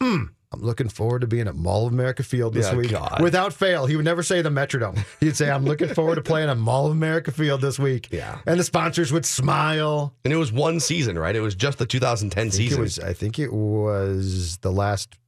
[0.00, 2.90] "Hmm, I'm looking forward to being at Mall of America Field this Yeah, week.
[2.90, 3.20] God.
[3.20, 3.84] Without fail.
[3.84, 4.98] He would never say the Metrodome.
[5.20, 8.08] He'd say, I'm looking forward to playing at Mall of America Field this week.
[8.10, 8.38] Yeah.
[8.46, 10.14] And the sponsors would smile.
[10.24, 11.36] And it was one season, right?
[11.36, 12.78] It was just the 2010 I season.
[12.78, 15.18] it was I think it was the last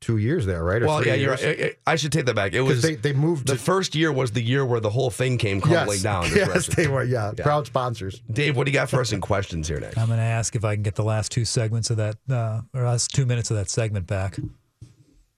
[0.00, 0.82] two years there, right?
[0.82, 1.76] Or well, yeah, you're right.
[1.86, 2.54] I I should take that back.
[2.54, 5.10] It was they, they moved the to first year was the year where the whole
[5.10, 6.24] thing came crumbling yes, down.
[6.34, 7.04] Yes, what I they were.
[7.04, 7.42] Yeah, Yeah.
[7.44, 8.22] proud sponsors.
[8.32, 9.98] Dave, what do you got for us in questions here next?
[9.98, 12.62] I'm going to ask if I can get the last two segments of that, uh,
[12.72, 14.38] or last two minutes of that segment back.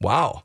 [0.03, 0.43] Wow.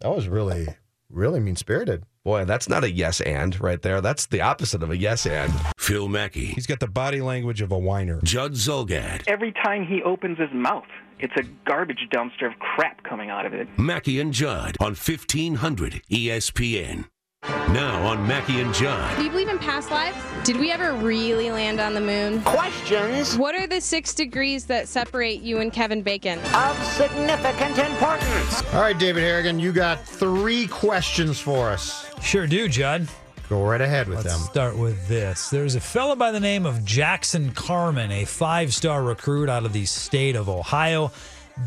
[0.00, 0.68] That was really,
[1.10, 2.04] really mean spirited.
[2.24, 4.00] Boy, that's not a yes and right there.
[4.00, 5.52] That's the opposite of a yes and.
[5.76, 8.20] Phil Mackey, He's got the body language of a whiner.
[8.22, 10.86] Judd Zulgad, Every time he opens his mouth,
[11.18, 13.66] it's a garbage dumpster of crap coming out of it.
[13.76, 17.06] Mackey and Judd on 1500 ESPN.
[17.48, 19.16] Now on Mackey and Judd.
[19.16, 20.16] Do you believe in past lives?
[20.44, 22.42] Did we ever really land on the moon?
[22.42, 26.40] Questions What are the six degrees that separate you and Kevin Bacon?
[26.52, 28.64] of significant importance.
[28.74, 32.10] All right, David Harrigan, you got three questions for us.
[32.20, 33.06] Sure do, Judd.
[33.48, 34.32] Go right ahead with them.
[34.32, 34.50] Let's them.
[34.50, 35.48] start with this.
[35.48, 39.72] There's a fellow by the name of Jackson Carman, a five star recruit out of
[39.72, 41.12] the state of Ohio.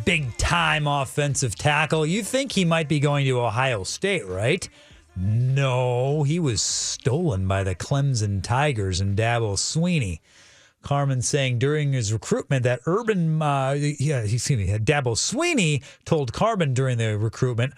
[0.03, 2.05] Big time offensive tackle.
[2.05, 4.67] You think he might be going to Ohio State, right?
[5.17, 10.19] No, he was stolen by the Clemson Tigers and Dabo Swinney.
[10.81, 16.73] Carman saying during his recruitment that Urban, uh, yeah, excuse me, Dabo Swinney told Carman
[16.73, 17.73] during the recruitment,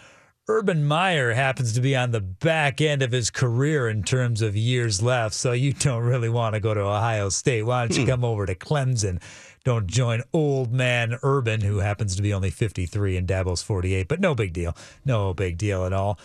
[0.50, 4.56] Urban Meyer happens to be on the back end of his career in terms of
[4.56, 7.64] years left, so you don't really want to go to Ohio State.
[7.64, 9.22] Why don't you come over to Clemson?
[9.64, 14.22] Don't join old man Urban, who happens to be only 53 and Dabo's 48, but
[14.22, 14.76] no big deal.
[15.04, 16.18] No big deal at all.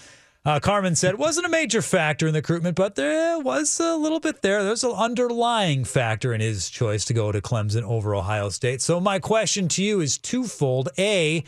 [0.44, 3.94] Uh, Carman said it wasn't a major factor in the recruitment, but there was a
[3.94, 4.64] little bit there.
[4.64, 8.82] There's an underlying factor in his choice to go to Clemson over Ohio State.
[8.82, 11.44] So my question to you is twofold: A,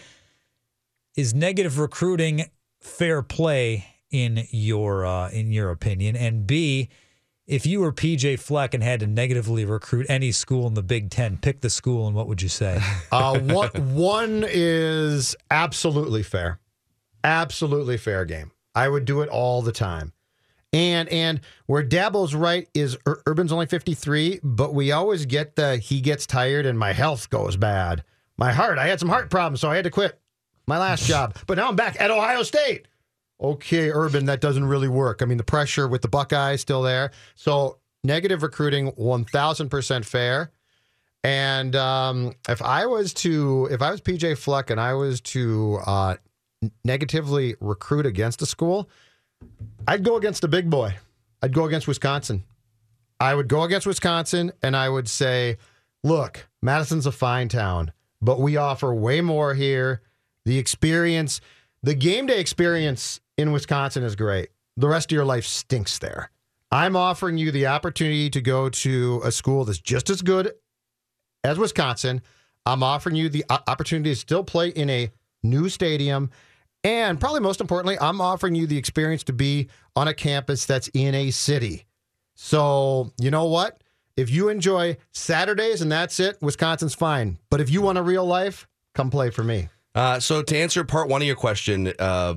[1.16, 2.44] is negative recruiting
[2.80, 6.14] fair play in your uh, in your opinion?
[6.14, 6.88] And B,
[7.48, 11.10] if you were PJ Fleck and had to negatively recruit any school in the Big
[11.10, 12.80] Ten, pick the school and what would you say?
[13.10, 16.58] Uh, one, one is absolutely fair.
[17.22, 18.50] Absolutely fair game.
[18.74, 20.12] I would do it all the time.
[20.72, 25.76] And and where Dabo's right is Ur- Urban's only 53, but we always get the
[25.76, 28.02] he gets tired and my health goes bad.
[28.36, 30.18] My heart, I had some heart problems, so I had to quit
[30.66, 31.36] my last job.
[31.46, 32.88] But now I'm back at Ohio State.
[33.40, 35.22] Okay, Urban, that doesn't really work.
[35.22, 37.10] I mean, the pressure with the Buckeyes still there.
[37.34, 40.50] So negative recruiting, 1000% fair.
[41.22, 45.78] And um, if I was to, if I was PJ Fleck and I was to
[45.86, 46.16] uh,
[46.84, 48.88] negatively recruit against a school,
[49.86, 50.96] I'd go against a big boy.
[51.42, 52.44] I'd go against Wisconsin.
[53.20, 55.58] I would go against Wisconsin and I would say,
[56.02, 60.02] look, Madison's a fine town, but we offer way more here.
[60.44, 61.40] The experience,
[61.82, 64.50] the game day experience in Wisconsin is great.
[64.76, 66.30] The rest of your life stinks there.
[66.70, 70.52] I'm offering you the opportunity to go to a school that's just as good
[71.44, 72.20] as Wisconsin.
[72.66, 75.10] I'm offering you the uh, opportunity to still play in a
[75.42, 76.30] new stadium.
[76.84, 80.88] And probably most importantly, I'm offering you the experience to be on a campus that's
[80.88, 81.86] in a city.
[82.34, 83.82] So, you know what?
[84.16, 87.38] If you enjoy Saturdays and that's it, Wisconsin's fine.
[87.50, 89.68] But if you want a real life, come play for me.
[89.94, 92.34] Uh, so to answer part one of your question, uh,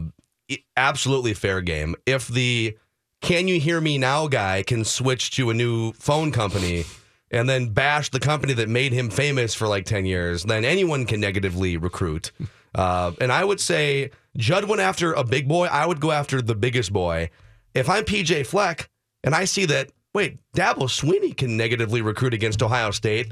[0.76, 1.96] absolutely fair game.
[2.06, 2.78] If the
[3.22, 6.86] "Can you hear me now" guy can switch to a new phone company
[7.32, 11.06] and then bash the company that made him famous for like ten years, then anyone
[11.06, 12.32] can negatively recruit.
[12.74, 15.66] Uh, and I would say Judd went after a big boy.
[15.66, 17.30] I would go after the biggest boy.
[17.74, 18.90] If I'm PJ Fleck
[19.24, 23.32] and I see that, wait, Dabo Swinney can negatively recruit against Ohio State.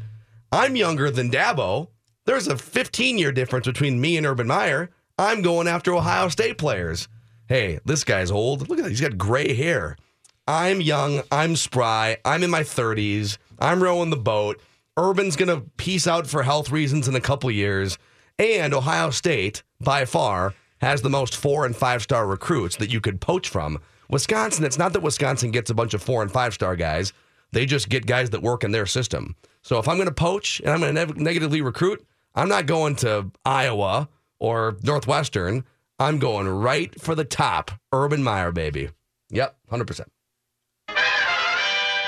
[0.51, 1.89] I'm younger than Dabo.
[2.25, 4.89] There's a 15 year difference between me and Urban Meyer.
[5.17, 7.07] I'm going after Ohio State players.
[7.47, 8.67] Hey, this guy's old.
[8.67, 8.89] Look at that.
[8.89, 9.97] He's got gray hair.
[10.47, 11.21] I'm young.
[11.31, 12.17] I'm spry.
[12.25, 13.37] I'm in my 30s.
[13.59, 14.59] I'm rowing the boat.
[14.97, 17.97] Urban's going to peace out for health reasons in a couple years.
[18.39, 20.53] And Ohio State, by far,
[20.85, 23.79] has the most four and five star recruits that you could poach from.
[24.07, 27.11] Wisconsin, it's not that Wisconsin gets a bunch of four and five star guys.
[27.51, 29.35] They just get guys that work in their system.
[29.63, 32.67] So if I'm going to poach and I'm going to ne- negatively recruit, I'm not
[32.67, 35.65] going to Iowa or Northwestern.
[35.97, 37.71] I'm going right for the top.
[37.91, 38.89] Urban Meyer, baby.
[39.31, 40.05] Yep, 100%.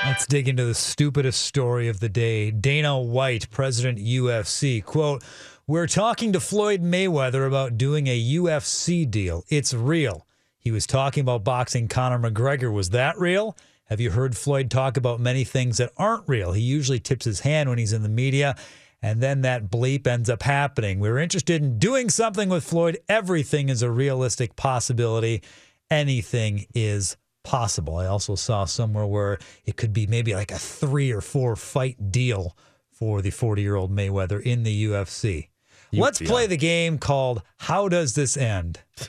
[0.04, 2.52] Let's dig into the stupidest story of the day.
[2.52, 5.24] Dana White, president UFC, quote,
[5.68, 9.44] "We're talking to Floyd Mayweather about doing a UFC deal.
[9.50, 10.26] It's real."
[10.58, 12.72] He was talking about boxing Conor McGregor.
[12.72, 13.54] Was that real?
[13.84, 16.52] Have you heard Floyd talk about many things that aren't real?
[16.52, 18.56] He usually tips his hand when he's in the media,
[19.02, 21.00] and then that bleep ends up happening.
[21.00, 22.96] We're interested in doing something with Floyd.
[23.06, 25.42] Everything is a realistic possibility.
[25.90, 27.98] Anything is possible.
[27.98, 32.10] I also saw somewhere where it could be maybe like a three or four fight
[32.10, 32.56] deal
[32.90, 35.48] for the 40 year old Mayweather in the UFC.
[35.90, 36.28] You- Let's yeah.
[36.28, 38.80] play the game called How Does This End?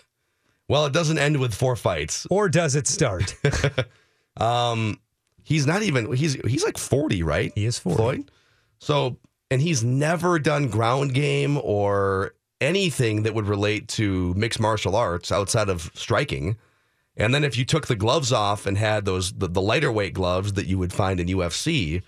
[0.69, 2.27] Well, it doesn't end with four fights.
[2.29, 3.33] Or does it start?
[4.37, 4.99] um,
[5.43, 7.51] he's not even he's he's like 40, right?
[7.55, 7.97] He is 40.
[7.97, 8.31] Floyd.
[8.77, 9.17] So,
[9.49, 15.31] and he's never done ground game or anything that would relate to mixed martial arts
[15.31, 16.55] outside of striking.
[17.17, 20.13] And then if you took the gloves off and had those the, the lighter weight
[20.13, 22.03] gloves that you would find in UFC,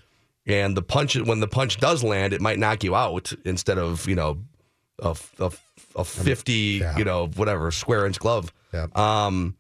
[0.45, 4.07] and the punch when the punch does land, it might knock you out instead of
[4.07, 4.37] you know
[4.99, 5.51] a, a,
[5.95, 6.53] a 50
[6.97, 8.53] you know whatever square inch glove.
[8.95, 9.55] Um,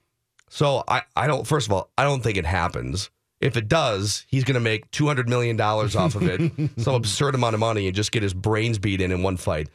[0.49, 3.09] so I I don't first of all I don't think it happens.
[3.39, 6.93] If it does, he's going to make two hundred million dollars off of it, some
[6.93, 9.67] absurd amount of money, and just get his brains beat in in one fight.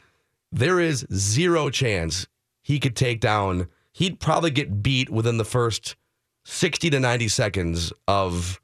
[0.53, 2.27] There is zero chance
[2.63, 3.67] he could take down.
[3.93, 5.97] He'd probably get beat within the first
[6.45, 8.61] sixty to ninety seconds of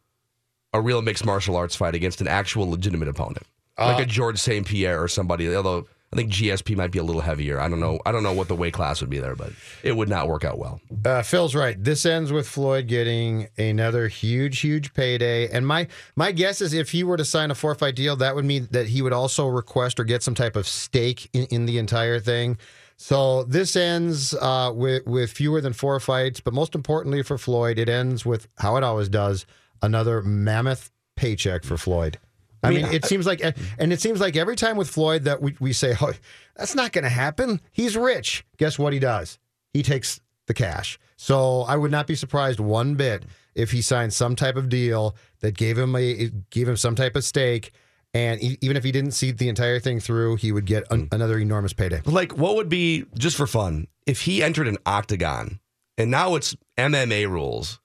[0.72, 3.46] a real mixed martial arts fight against an actual legitimate opponent,
[3.78, 4.66] like Uh, a George St.
[4.66, 5.52] Pierre or somebody.
[5.54, 7.58] Although I think GSP might be a little heavier.
[7.58, 7.98] I don't know.
[8.04, 10.44] I don't know what the weight class would be there, but it would not work
[10.44, 10.80] out well.
[11.04, 11.82] Uh, Phil's right.
[11.82, 15.48] This ends with Floyd getting another huge, huge payday.
[15.48, 18.34] And my my guess is if he were to sign a four fight deal, that
[18.34, 21.66] would mean that he would also request or get some type of stake in, in
[21.66, 22.58] the entire thing.
[22.98, 27.78] So this ends uh, with with fewer than four fights, but most importantly for Floyd,
[27.78, 29.46] it ends with how it always does
[29.80, 32.18] another mammoth paycheck for Floyd.
[32.62, 33.42] I, I mean, mean, it seems like,
[33.78, 36.12] and it seems like every time with Floyd that we, we say, oh,
[36.56, 37.60] that's not going to happen.
[37.72, 38.44] He's rich.
[38.56, 39.38] Guess what he does?
[39.72, 40.98] He takes the cash.
[41.16, 45.14] So I would not be surprised one bit if he signed some type of deal
[45.40, 47.72] that gave him a gave him some type of stake,
[48.14, 51.14] and even if he didn't see the entire thing through, he would get an, mm.
[51.14, 52.00] another enormous payday.
[52.04, 55.60] Like, what would be just for fun if he entered an octagon
[55.96, 57.80] and now it's MMA rules,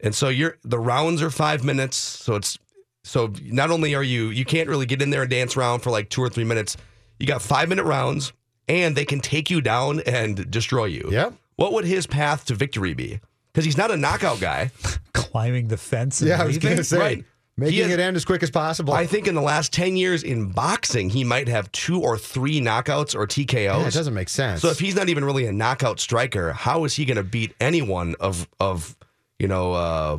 [0.00, 2.58] and so you're the rounds are five minutes, so it's
[3.06, 5.90] so not only are you you can't really get in there and dance around for
[5.90, 6.76] like two or three minutes,
[7.18, 8.32] you got five minute rounds,
[8.68, 11.08] and they can take you down and destroy you.
[11.12, 11.30] Yeah.
[11.56, 13.20] What would his path to victory be?
[13.52, 14.70] Because he's not a knockout guy.
[15.14, 16.20] Climbing the fence.
[16.20, 17.24] And Yeah, I was going to say, Right.
[17.56, 18.92] making He has- it end as quick as possible.
[18.92, 22.60] I think in the last 10 years in boxing, he might have two or three
[22.60, 23.54] knockouts or TKOs.
[23.80, 24.60] Yeah, it doesn't make sense.
[24.60, 27.54] So if he's not even really a knockout striker, how is he going to beat
[27.60, 28.94] anyone of of
[29.38, 30.18] you know uh,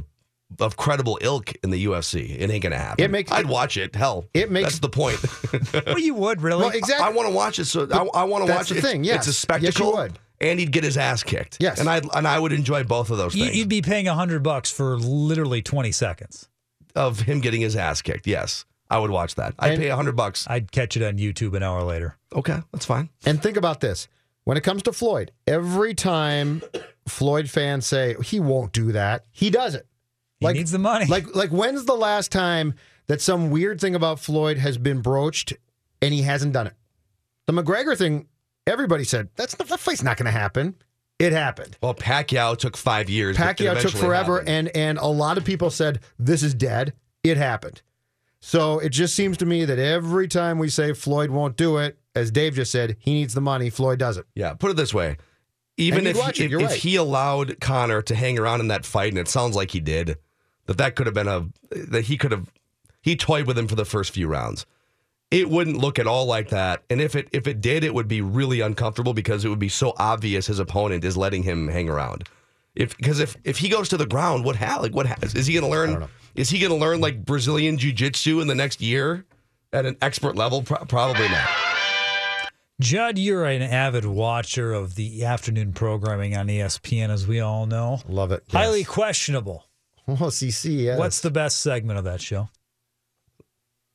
[0.59, 2.29] of credible ilk in the UFC?
[2.39, 3.03] It ain't going to happen.
[3.03, 3.95] It makes- I'd watch it.
[3.95, 5.17] Hell, It makes- that's the point.
[5.85, 6.61] well, you would really.
[6.65, 7.05] Well, exactly.
[7.05, 7.65] I want to watch it.
[7.65, 8.81] So I, I want to watch the it.
[8.81, 9.27] Thing, yes.
[9.27, 9.93] it's a Yes, you spectacle.
[9.93, 10.19] would.
[10.39, 11.57] And he'd get his ass kicked.
[11.59, 11.79] Yes.
[11.79, 14.13] and I and I would enjoy both of those You- things You'd be paying a
[14.13, 16.47] hundred bucks for literally 20 seconds.
[16.95, 18.25] of him getting his ass kicked.
[18.27, 19.53] Yes, I would watch that.
[19.59, 20.45] I'd And- pay a hundred bucks.
[20.49, 22.17] I'd catch it on YouTube an hour later.
[22.33, 23.09] Okay, that's fine.
[23.25, 24.07] And think about this.
[24.45, 26.61] When it comes to Floyd, every time
[27.07, 29.85] Floyd fans say he won't do that, he does it.
[30.39, 31.05] He needs the money.
[31.05, 32.73] Like like when's the last time
[33.07, 35.53] that some weird thing about Floyd has been broached
[36.01, 36.73] and he hasn't done it?
[37.47, 38.27] The McGregor thing,
[38.65, 40.75] everybody said that's not, that fight's not going to happen.
[41.19, 41.77] It happened.
[41.81, 43.37] Well, Pacquiao took five years.
[43.37, 44.69] Pacquiao took forever, happened.
[44.75, 46.93] and and a lot of people said this is dead.
[47.23, 47.81] It happened.
[48.39, 51.97] So it just seems to me that every time we say Floyd won't do it,
[52.15, 53.69] as Dave just said, he needs the money.
[53.71, 54.25] Floyd does it.
[54.35, 55.17] Yeah, put it this way.
[55.77, 59.09] Even if, it, if, you're if he allowed Conor to hang around in that fight,
[59.09, 60.17] and it sounds like he did,
[60.67, 62.51] that that could have been a that he could have
[63.01, 64.65] he toyed with him for the first few rounds.
[65.29, 68.07] It wouldn't look at all like that, and if it if it did, it would
[68.07, 71.89] be really uncomfortable because it would be so obvious his opponent is letting him hang
[71.89, 72.29] around.
[72.75, 75.47] If because if if he goes to the ground, what ha- like what ha- is
[75.47, 76.07] he going to learn?
[76.35, 79.25] Is he going to learn like Brazilian jiu jitsu in the next year
[79.73, 80.61] at an expert level?
[80.61, 81.49] Pro- probably not.
[82.79, 88.01] Judd, you're an avid watcher of the afternoon programming on ESPN, as we all know.
[88.07, 88.43] Love it.
[88.51, 89.66] Highly questionable.
[90.09, 90.97] Oh, CC, yes.
[90.97, 92.49] What's the best segment of that show?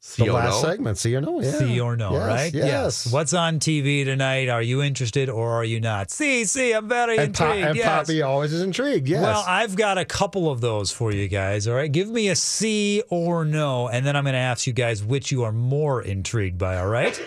[0.02, 0.68] the See or last no?
[0.68, 0.98] segment?
[0.98, 1.40] See or no?
[1.40, 1.50] Yeah.
[1.52, 2.52] See or no, Yes, right?
[2.54, 3.12] Yes.
[3.12, 4.48] What's on TV tonight?
[4.48, 6.10] Are you interested or are you not?
[6.10, 7.66] See, see, I'm very And, Pa- intrigued.
[7.68, 7.86] and yes.
[7.86, 9.08] Poppy always is intrigued.
[9.08, 9.22] Yes.
[9.22, 11.68] Well, I've got a couple of those for you guys.
[11.68, 11.90] All right.
[11.90, 15.30] Give me a C or no, and then I'm going to ask you guys which
[15.30, 16.78] you are more intrigued by.
[16.78, 17.18] All right.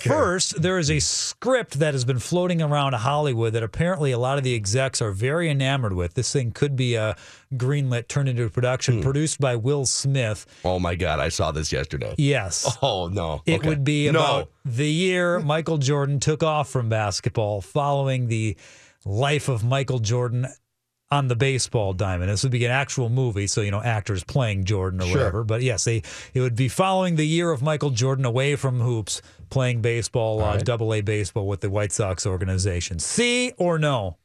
[0.00, 4.38] First, there is a script that has been floating around Hollywood that apparently a lot
[4.38, 6.14] of the execs are very enamored with.
[6.14, 7.16] This thing could be a
[7.54, 9.02] greenlit, turned into a production, hmm.
[9.02, 10.46] produced by Will Smith.
[10.64, 12.14] Oh my god, I saw this yesterday.
[12.18, 12.76] Yes.
[12.82, 13.42] Oh no.
[13.46, 13.68] It Okay.
[13.68, 14.20] would be No.
[14.20, 18.56] about the year Michael Jordan took off from basketball following the
[19.04, 20.46] life of Michael Jordan
[21.14, 22.30] on the baseball diamond.
[22.30, 25.16] This would be an actual movie, so you know actors playing Jordan or Sure.
[25.16, 25.44] whatever.
[25.44, 26.02] But yes, they
[26.34, 30.56] it would be following the year of Michael Jordan away from hoops, playing baseball, uh,
[30.56, 30.64] right.
[30.64, 32.98] double A baseball with the White Sox organization.
[32.98, 34.16] See or no?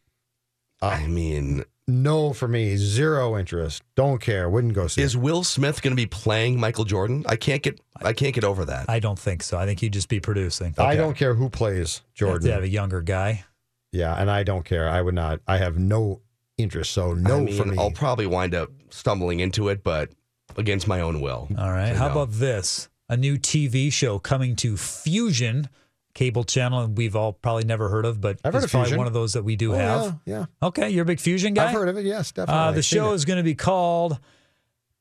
[0.81, 2.77] I mean, no for me.
[2.77, 3.83] Zero interest.
[3.95, 4.49] Don't care.
[4.49, 5.01] Wouldn't go see.
[5.01, 5.17] is it.
[5.19, 7.25] Will Smith going to be playing Michael Jordan?
[7.27, 8.89] I can't get I can't get over that.
[8.89, 9.57] I don't think so.
[9.57, 10.73] I think he'd just be producing.
[10.77, 12.47] I don't care who plays Jordan.
[12.47, 13.43] To have a younger guy.
[13.91, 14.87] Yeah, and I don't care.
[14.87, 15.39] I would not.
[15.47, 16.21] I have no
[16.59, 16.91] interest.
[16.91, 17.77] So no I mean, for me.
[17.77, 20.09] I'll probably wind up stumbling into it, but
[20.57, 21.47] against my own will.
[21.57, 21.93] All right.
[21.93, 22.11] So How no.
[22.13, 22.89] about this?
[23.07, 25.69] A new TV show coming to Fusion
[26.13, 28.85] cable channel, and we've all probably never heard of, but I've heard it's of probably
[28.87, 28.97] Fusion.
[28.97, 30.19] one of those that we do Oh, have.
[30.25, 31.67] Yeah, Okay, you're a big Fusion guy.
[31.67, 32.05] I've heard of it.
[32.05, 32.61] Yes, definitely.
[32.61, 34.19] Uh, the I've show is going to be called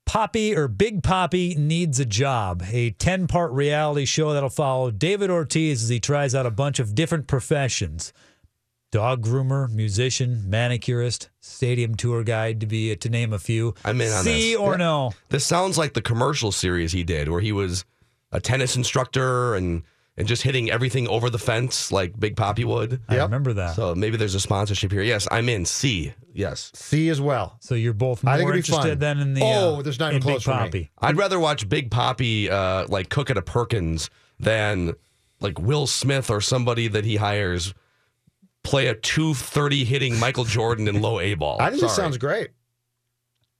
[0.06, 5.28] Papi or Big Papi Needs a Job, a 10 part reality show that'll follow David
[5.30, 8.12] Ortiz as he tries out a bunch of different professions
[8.90, 13.74] dog groomer, musician, manicurist, stadium tour guide, to be to name a few.
[13.84, 14.56] I'm in on See this.
[14.60, 14.76] or Yeah.
[14.78, 15.12] no?
[15.28, 17.84] This sounds like the commercial series he did, where he was
[18.32, 19.82] a tennis instructor and
[20.16, 23.00] and just hitting everything over the fence like Big Papi would.
[23.08, 23.76] I remember that.
[23.76, 25.02] So maybe there's a sponsorship here.
[25.02, 25.64] Yes, I'm in.
[25.64, 26.12] C.
[26.34, 26.72] Yes.
[26.74, 27.56] C as well.
[27.60, 28.98] So you're both I think it'd be interested fun.
[28.98, 30.68] than in the Oh, uh, there's not even close Big for me.
[30.70, 30.88] Papi.
[30.98, 34.10] I'd rather watch Big Papi uh, like cook at a Perkins
[34.40, 34.94] than
[35.40, 37.72] like Will Smith or somebody that he hires
[38.68, 41.56] play a 230 hitting Michael Jordan in low A ball.
[41.60, 42.04] I think this Sorry.
[42.04, 42.50] sounds great.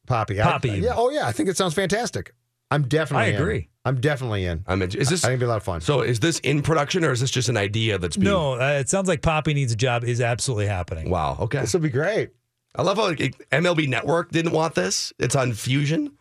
[0.07, 0.39] Papi.
[0.39, 0.95] Papi, I, you yeah.
[0.97, 1.27] Oh yeah.
[1.27, 2.35] I think it sounds fantastic.
[2.71, 3.27] I'm definitely.
[3.27, 3.41] I in.
[3.41, 3.69] agree.
[3.85, 4.65] I'm definitely in.
[4.67, 5.81] I'm in, is this I think it'd be a lot of fun.
[5.81, 6.03] so?
[6.03, 8.31] Is this in production or is this just an idea that's being?
[8.31, 11.09] No, uh, it sounds like Papi needs a job is absolutely happening.
[11.09, 11.39] Wow.
[11.41, 11.61] Okay.
[11.61, 12.31] This would be great.
[12.77, 13.19] I love how like,
[13.51, 15.13] MLB Network didn't want this.
[15.19, 16.13] It's on Fusion.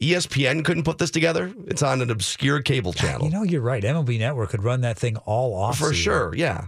[0.00, 1.54] ESPN couldn't put this together.
[1.68, 3.26] It's on an obscure cable channel.
[3.26, 3.82] You know, you're right.
[3.82, 6.34] MLB Network could run that thing all off For sure.
[6.34, 6.66] Yeah.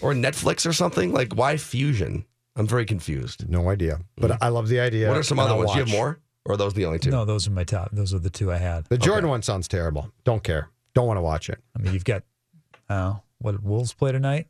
[0.00, 1.12] Or Netflix or something.
[1.12, 2.24] Like, why Fusion?
[2.56, 3.48] I'm very confused.
[3.48, 5.08] No idea, but I love the idea.
[5.08, 5.72] what are some other I'll ones?
[5.72, 6.18] Do you have more?
[6.44, 7.10] Or are those the only two?
[7.10, 7.90] No, those are my top.
[7.92, 8.86] Those are the two I had.
[8.86, 10.10] The Jordan one sounds terrible.
[10.24, 10.68] Don't care.
[10.94, 11.58] Don't want to watch it.
[11.76, 12.24] I mean, you've got
[12.88, 14.48] uh, what Wolves play tonight?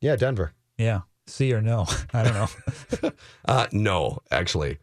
[0.00, 0.52] Yeah, Denver.
[0.76, 1.86] Yeah, see or no?
[2.12, 3.10] I don't know.
[3.46, 4.78] Uh, no, actually.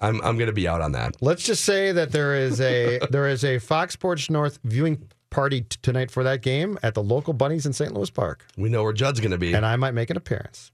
[0.00, 1.16] I'm I'm gonna be out on that.
[1.20, 5.62] Let's just say that there is a there is a Fox Sports North viewing party
[5.62, 7.94] t- tonight for that game at the local Bunny's in St.
[7.94, 9.54] Louis Park, We know where Judd's gonna be.
[9.54, 10.72] and I might make an appearance.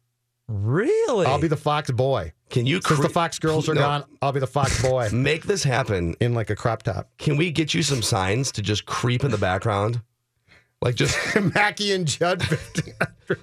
[0.48, 1.26] really?
[1.26, 2.32] I'll be the Fox boy.
[2.50, 3.80] Can you Since cre- the Fox girls are No.
[3.80, 6.14] gone, I'll be the Fox boy make this happen?
[6.20, 7.10] in like a crop top.
[7.18, 10.00] Can we get you some signs to just creep in the background?
[10.82, 11.16] Like just
[11.54, 12.42] Mackey and Judd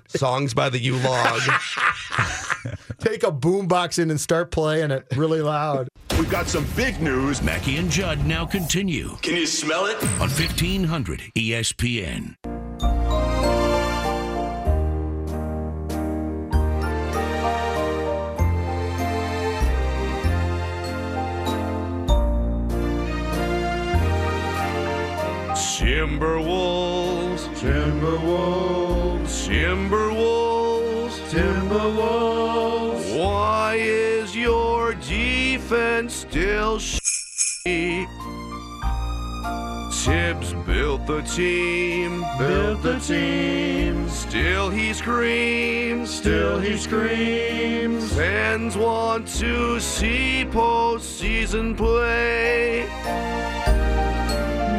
[0.07, 1.41] songs by the U log.
[2.99, 5.87] Take a boombox in and start playing it really loud.
[6.17, 7.41] We've got some big news.
[7.41, 10.01] Mackey and Judd now continue Can you smell it?
[10.19, 12.35] on E 1500 ESPN.
[26.13, 32.32] Timberwolves, Timberwolves, Timberwolves, Timberwolves.
[35.73, 38.05] Defense still shitty?
[39.91, 44.07] Thibs built the team, built the team.
[44.07, 48.13] Still he screams, still he screams.
[48.13, 52.85] Fans want to see postseason play.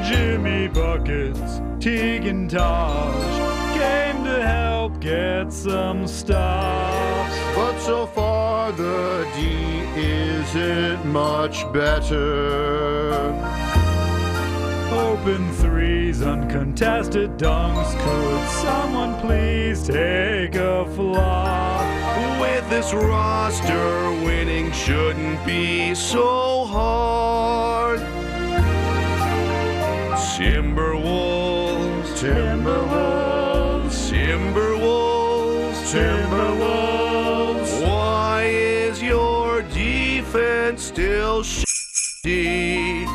[0.09, 7.24] Jimmy Buckets, Teague and Taj came to help get some stops.
[7.55, 9.41] But so far the D
[9.97, 13.33] isn't much better.
[14.91, 17.95] Open threes, uncontested dunks.
[18.05, 21.85] Could someone please take a flop?
[22.41, 28.01] With this roster, winning shouldn't be so hard.
[30.35, 36.84] Timberwolves, Timberwolves, Timberwolves, Timberwolves.
[40.75, 43.07] Defense still shitty?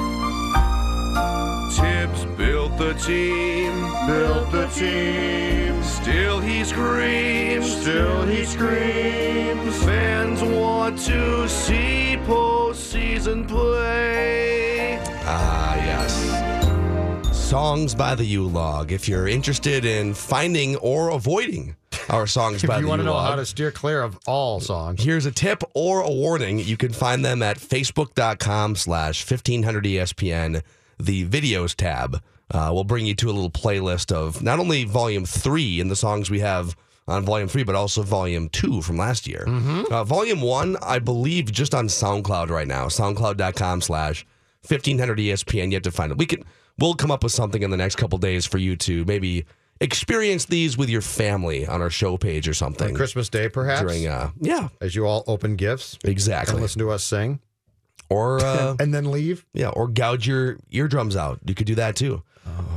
[1.75, 3.73] Thibs built the team,
[4.07, 5.83] built the team.
[5.83, 9.83] Still he screams, still he screams.
[9.83, 14.48] Fans want to see postseason play.
[17.49, 18.91] Songs by the U Log.
[18.91, 21.75] If you're interested in finding or avoiding
[22.07, 24.03] our songs by the U Log, If you want to know how to steer clear
[24.03, 26.59] of all songs, Here's a tip or a warning.
[26.59, 30.61] You can find them at facebook.com slash 1500ESPN,
[30.99, 32.21] the videos tab.
[32.51, 35.95] Uh, will bring you to a little playlist of not only volume three and the
[35.95, 36.75] songs we have
[37.07, 39.45] on volume three, but also volume two from last year.
[39.89, 44.23] Uh, volume one, I believe, just on SoundCloud right now, soundcloud.com slash
[44.67, 45.69] 1500ESPN.
[45.69, 46.17] You have to find it.
[46.19, 46.43] We can,
[46.79, 49.45] we'll come up with something in the next couple days for you to maybe
[49.81, 52.89] experience these with your family on our show page or something.
[52.89, 53.81] on Christmas Day, perhaps.
[53.81, 54.69] During, uh, yeah.
[54.81, 55.97] As you all open gifts.
[56.03, 56.53] Exactly.
[56.53, 57.39] And listen to us sing.
[58.09, 59.45] or uh, and then leave.
[59.53, 61.39] Yeah, or gouge your eardrums out.
[61.45, 62.23] You could do that too.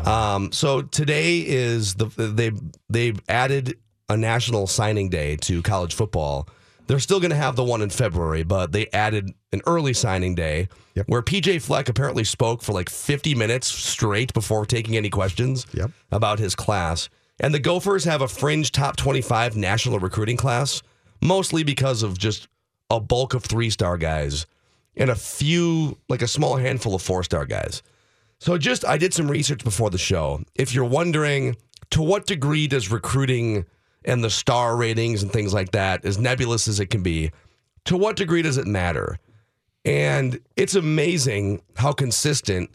[0.05, 0.13] Oh.
[0.13, 2.53] Um, so today is the they
[2.89, 3.79] they've added
[4.09, 6.49] a national signing day to college football.
[6.93, 10.35] They're still going to have the one in February, but they added an early signing
[10.35, 10.69] day
[11.07, 15.65] where PJ Fleck apparently spoke for like 50 minutes straight before taking any questions
[16.11, 17.09] about his class.
[17.41, 20.83] And the Gophers have a fringe top 25 national recruiting class,
[21.23, 22.47] mostly because of just
[22.91, 24.45] a bulk of three star guys
[24.95, 27.83] and a few, like a small handful of four star guys.
[28.39, 30.43] So just, I did some research before the show.
[30.55, 31.57] If you're wondering
[31.93, 33.65] to what degree does recruiting
[34.05, 37.31] and the star ratings and things like that, as nebulous as it can be,
[37.85, 39.19] to what degree does it matter?
[39.85, 42.71] And it's amazing how consistent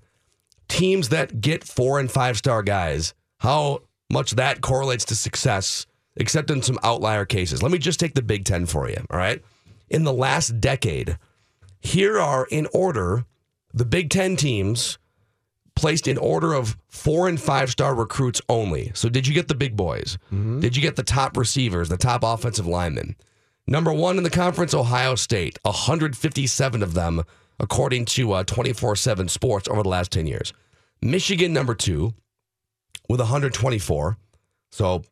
[0.67, 6.51] teams that get four and five star guys, how much that correlates to success, except
[6.51, 7.63] in some outlier cases.
[7.63, 8.97] Let me just take the Big Ten for you.
[9.09, 9.41] All right.
[9.89, 11.17] In the last decade,
[11.79, 13.25] here are in order
[13.73, 14.97] the Big Ten teams
[15.77, 18.91] placed in order of four and five star recruits only.
[18.95, 20.17] So, did you get the big boys?
[20.33, 20.59] Mm-hmm.
[20.59, 23.15] Did you get the top receivers, the top offensive linemen?
[23.67, 27.23] Number one in the conference, Ohio State, 157 of them,
[27.59, 30.51] according to uh, 24 7 Sports over the last 10 years.
[31.01, 32.13] Michigan, number two,
[33.07, 34.17] with 124.
[34.71, 35.03] So,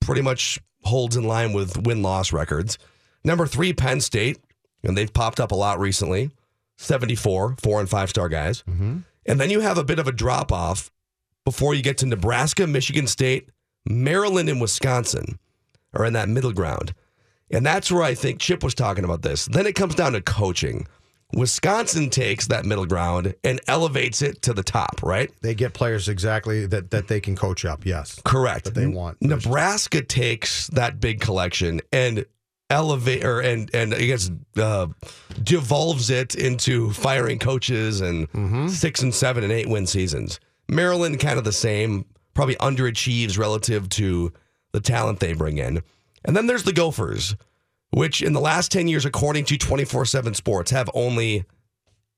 [0.00, 2.78] pretty much holds in line with win loss records.
[3.24, 4.38] Number three, Penn State,
[4.82, 6.30] and they've popped up a lot recently
[6.76, 8.62] 74, four and five star guys.
[8.68, 8.98] Mm-hmm.
[9.26, 10.90] And then you have a bit of a drop off
[11.44, 13.48] before you get to Nebraska, Michigan State,
[13.86, 15.38] Maryland, and Wisconsin
[15.92, 16.94] are in that middle ground.
[17.50, 19.46] And that's where I think Chip was talking about this.
[19.46, 20.86] Then it comes down to coaching.
[21.34, 25.30] Wisconsin takes that middle ground and elevates it to the top, right?
[25.42, 28.20] They get players exactly that, that they can coach up, yes.
[28.24, 28.66] Correct.
[28.66, 29.20] That they want.
[29.20, 32.24] Nebraska takes that big collection and
[32.70, 34.86] elevate or and and I guess uh,
[35.42, 38.68] devolves it into firing coaches and Mm-hmm.
[38.68, 40.40] six and seven and eight win seasons.
[40.68, 44.32] Maryland kind of the same, probably underachieves relative to
[44.72, 45.82] the talent they bring in.
[46.24, 47.36] And then there's the Gophers,
[47.90, 51.44] which in the last 10 years, according to 24 7 Sports, have only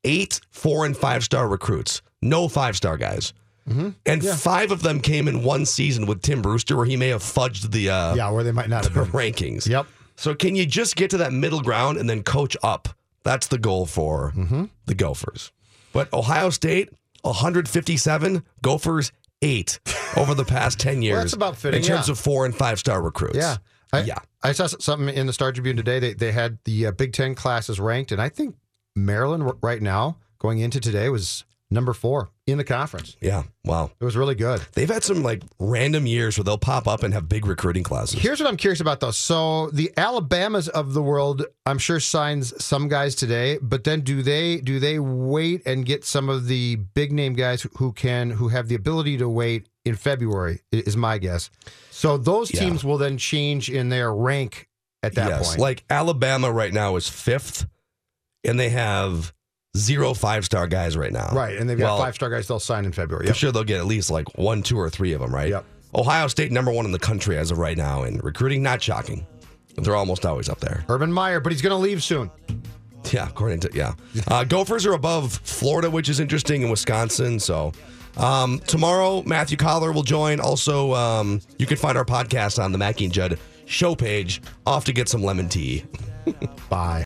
[0.05, 3.33] eight four and five star recruits, no five star guys.
[3.69, 3.89] Mm-hmm.
[4.07, 7.21] And five of them came in one season with Tim Brewster, where he may have
[7.23, 9.11] fudged the uh, Yeah, where they might not have the been.
[9.33, 9.67] rankings.
[9.69, 9.87] Yep.
[10.17, 12.89] So can you just get to that middle ground and then coach up?
[13.23, 14.65] That's the goal for Mm-hmm.
[14.87, 15.53] the Gophers.
[15.93, 16.91] But Ohio State,
[17.23, 19.13] 157, Gophers
[19.43, 19.79] eight
[20.17, 21.19] over the past 10 years.
[21.19, 22.13] that's about fitting, in terms yeah.
[22.13, 23.37] of four and five star recruits.
[23.37, 23.57] Yeah.
[23.93, 24.19] I, yeah.
[24.43, 26.01] I saw something in the Star Tribune today.
[26.01, 28.57] They, they had the uh, Big Ten classes ranked, and I think
[28.97, 33.17] Maryland right now, going into today, was number four in the conference.
[33.21, 33.91] Yeah, wow.
[34.01, 34.61] It was really good.
[34.75, 38.21] They've had some like random years where they'll pop up and have big recruiting classes.
[38.21, 39.11] Here's what I'm curious about though.
[39.11, 44.23] So the Alabamas of the world, I'm sure signs some guys today, but then do
[44.23, 48.49] they do they wait and get some of the big name guys who can who
[48.49, 50.61] have the ability to wait in February?
[50.71, 51.51] Is my guess.
[51.91, 52.61] So those Yeah.
[52.61, 54.69] teams will then change in their rank
[55.03, 55.61] at that yes, point.
[55.61, 57.67] like Alabama right now is fifth,
[58.45, 59.33] and they have
[59.77, 61.29] zero five star guys right now.
[61.33, 63.29] right, and they've got Well, five star guys they'll sign in February.
[63.29, 65.51] I'm sure they'll get at least like one, two, or three of them, right?
[65.51, 65.65] Yep.
[65.95, 68.63] Ohio State number one in the country as of right now in recruiting.
[68.63, 69.27] Not shocking.
[69.77, 70.85] They're almost always up there.
[70.89, 72.31] Urban Meyer, but he's going to leave soon.
[73.13, 73.93] Yeah, according to yeah,
[74.29, 77.39] uh, Gophers are above Florida, which is interesting, in Wisconsin.
[77.39, 77.73] So
[78.17, 80.41] um, tomorrow, Matthew Coller will join.
[80.41, 84.41] Also, um, you can find our podcast on the Mackey and Judd show page.
[84.67, 85.85] Off to get some lemon tea.
[86.71, 87.05] Bye.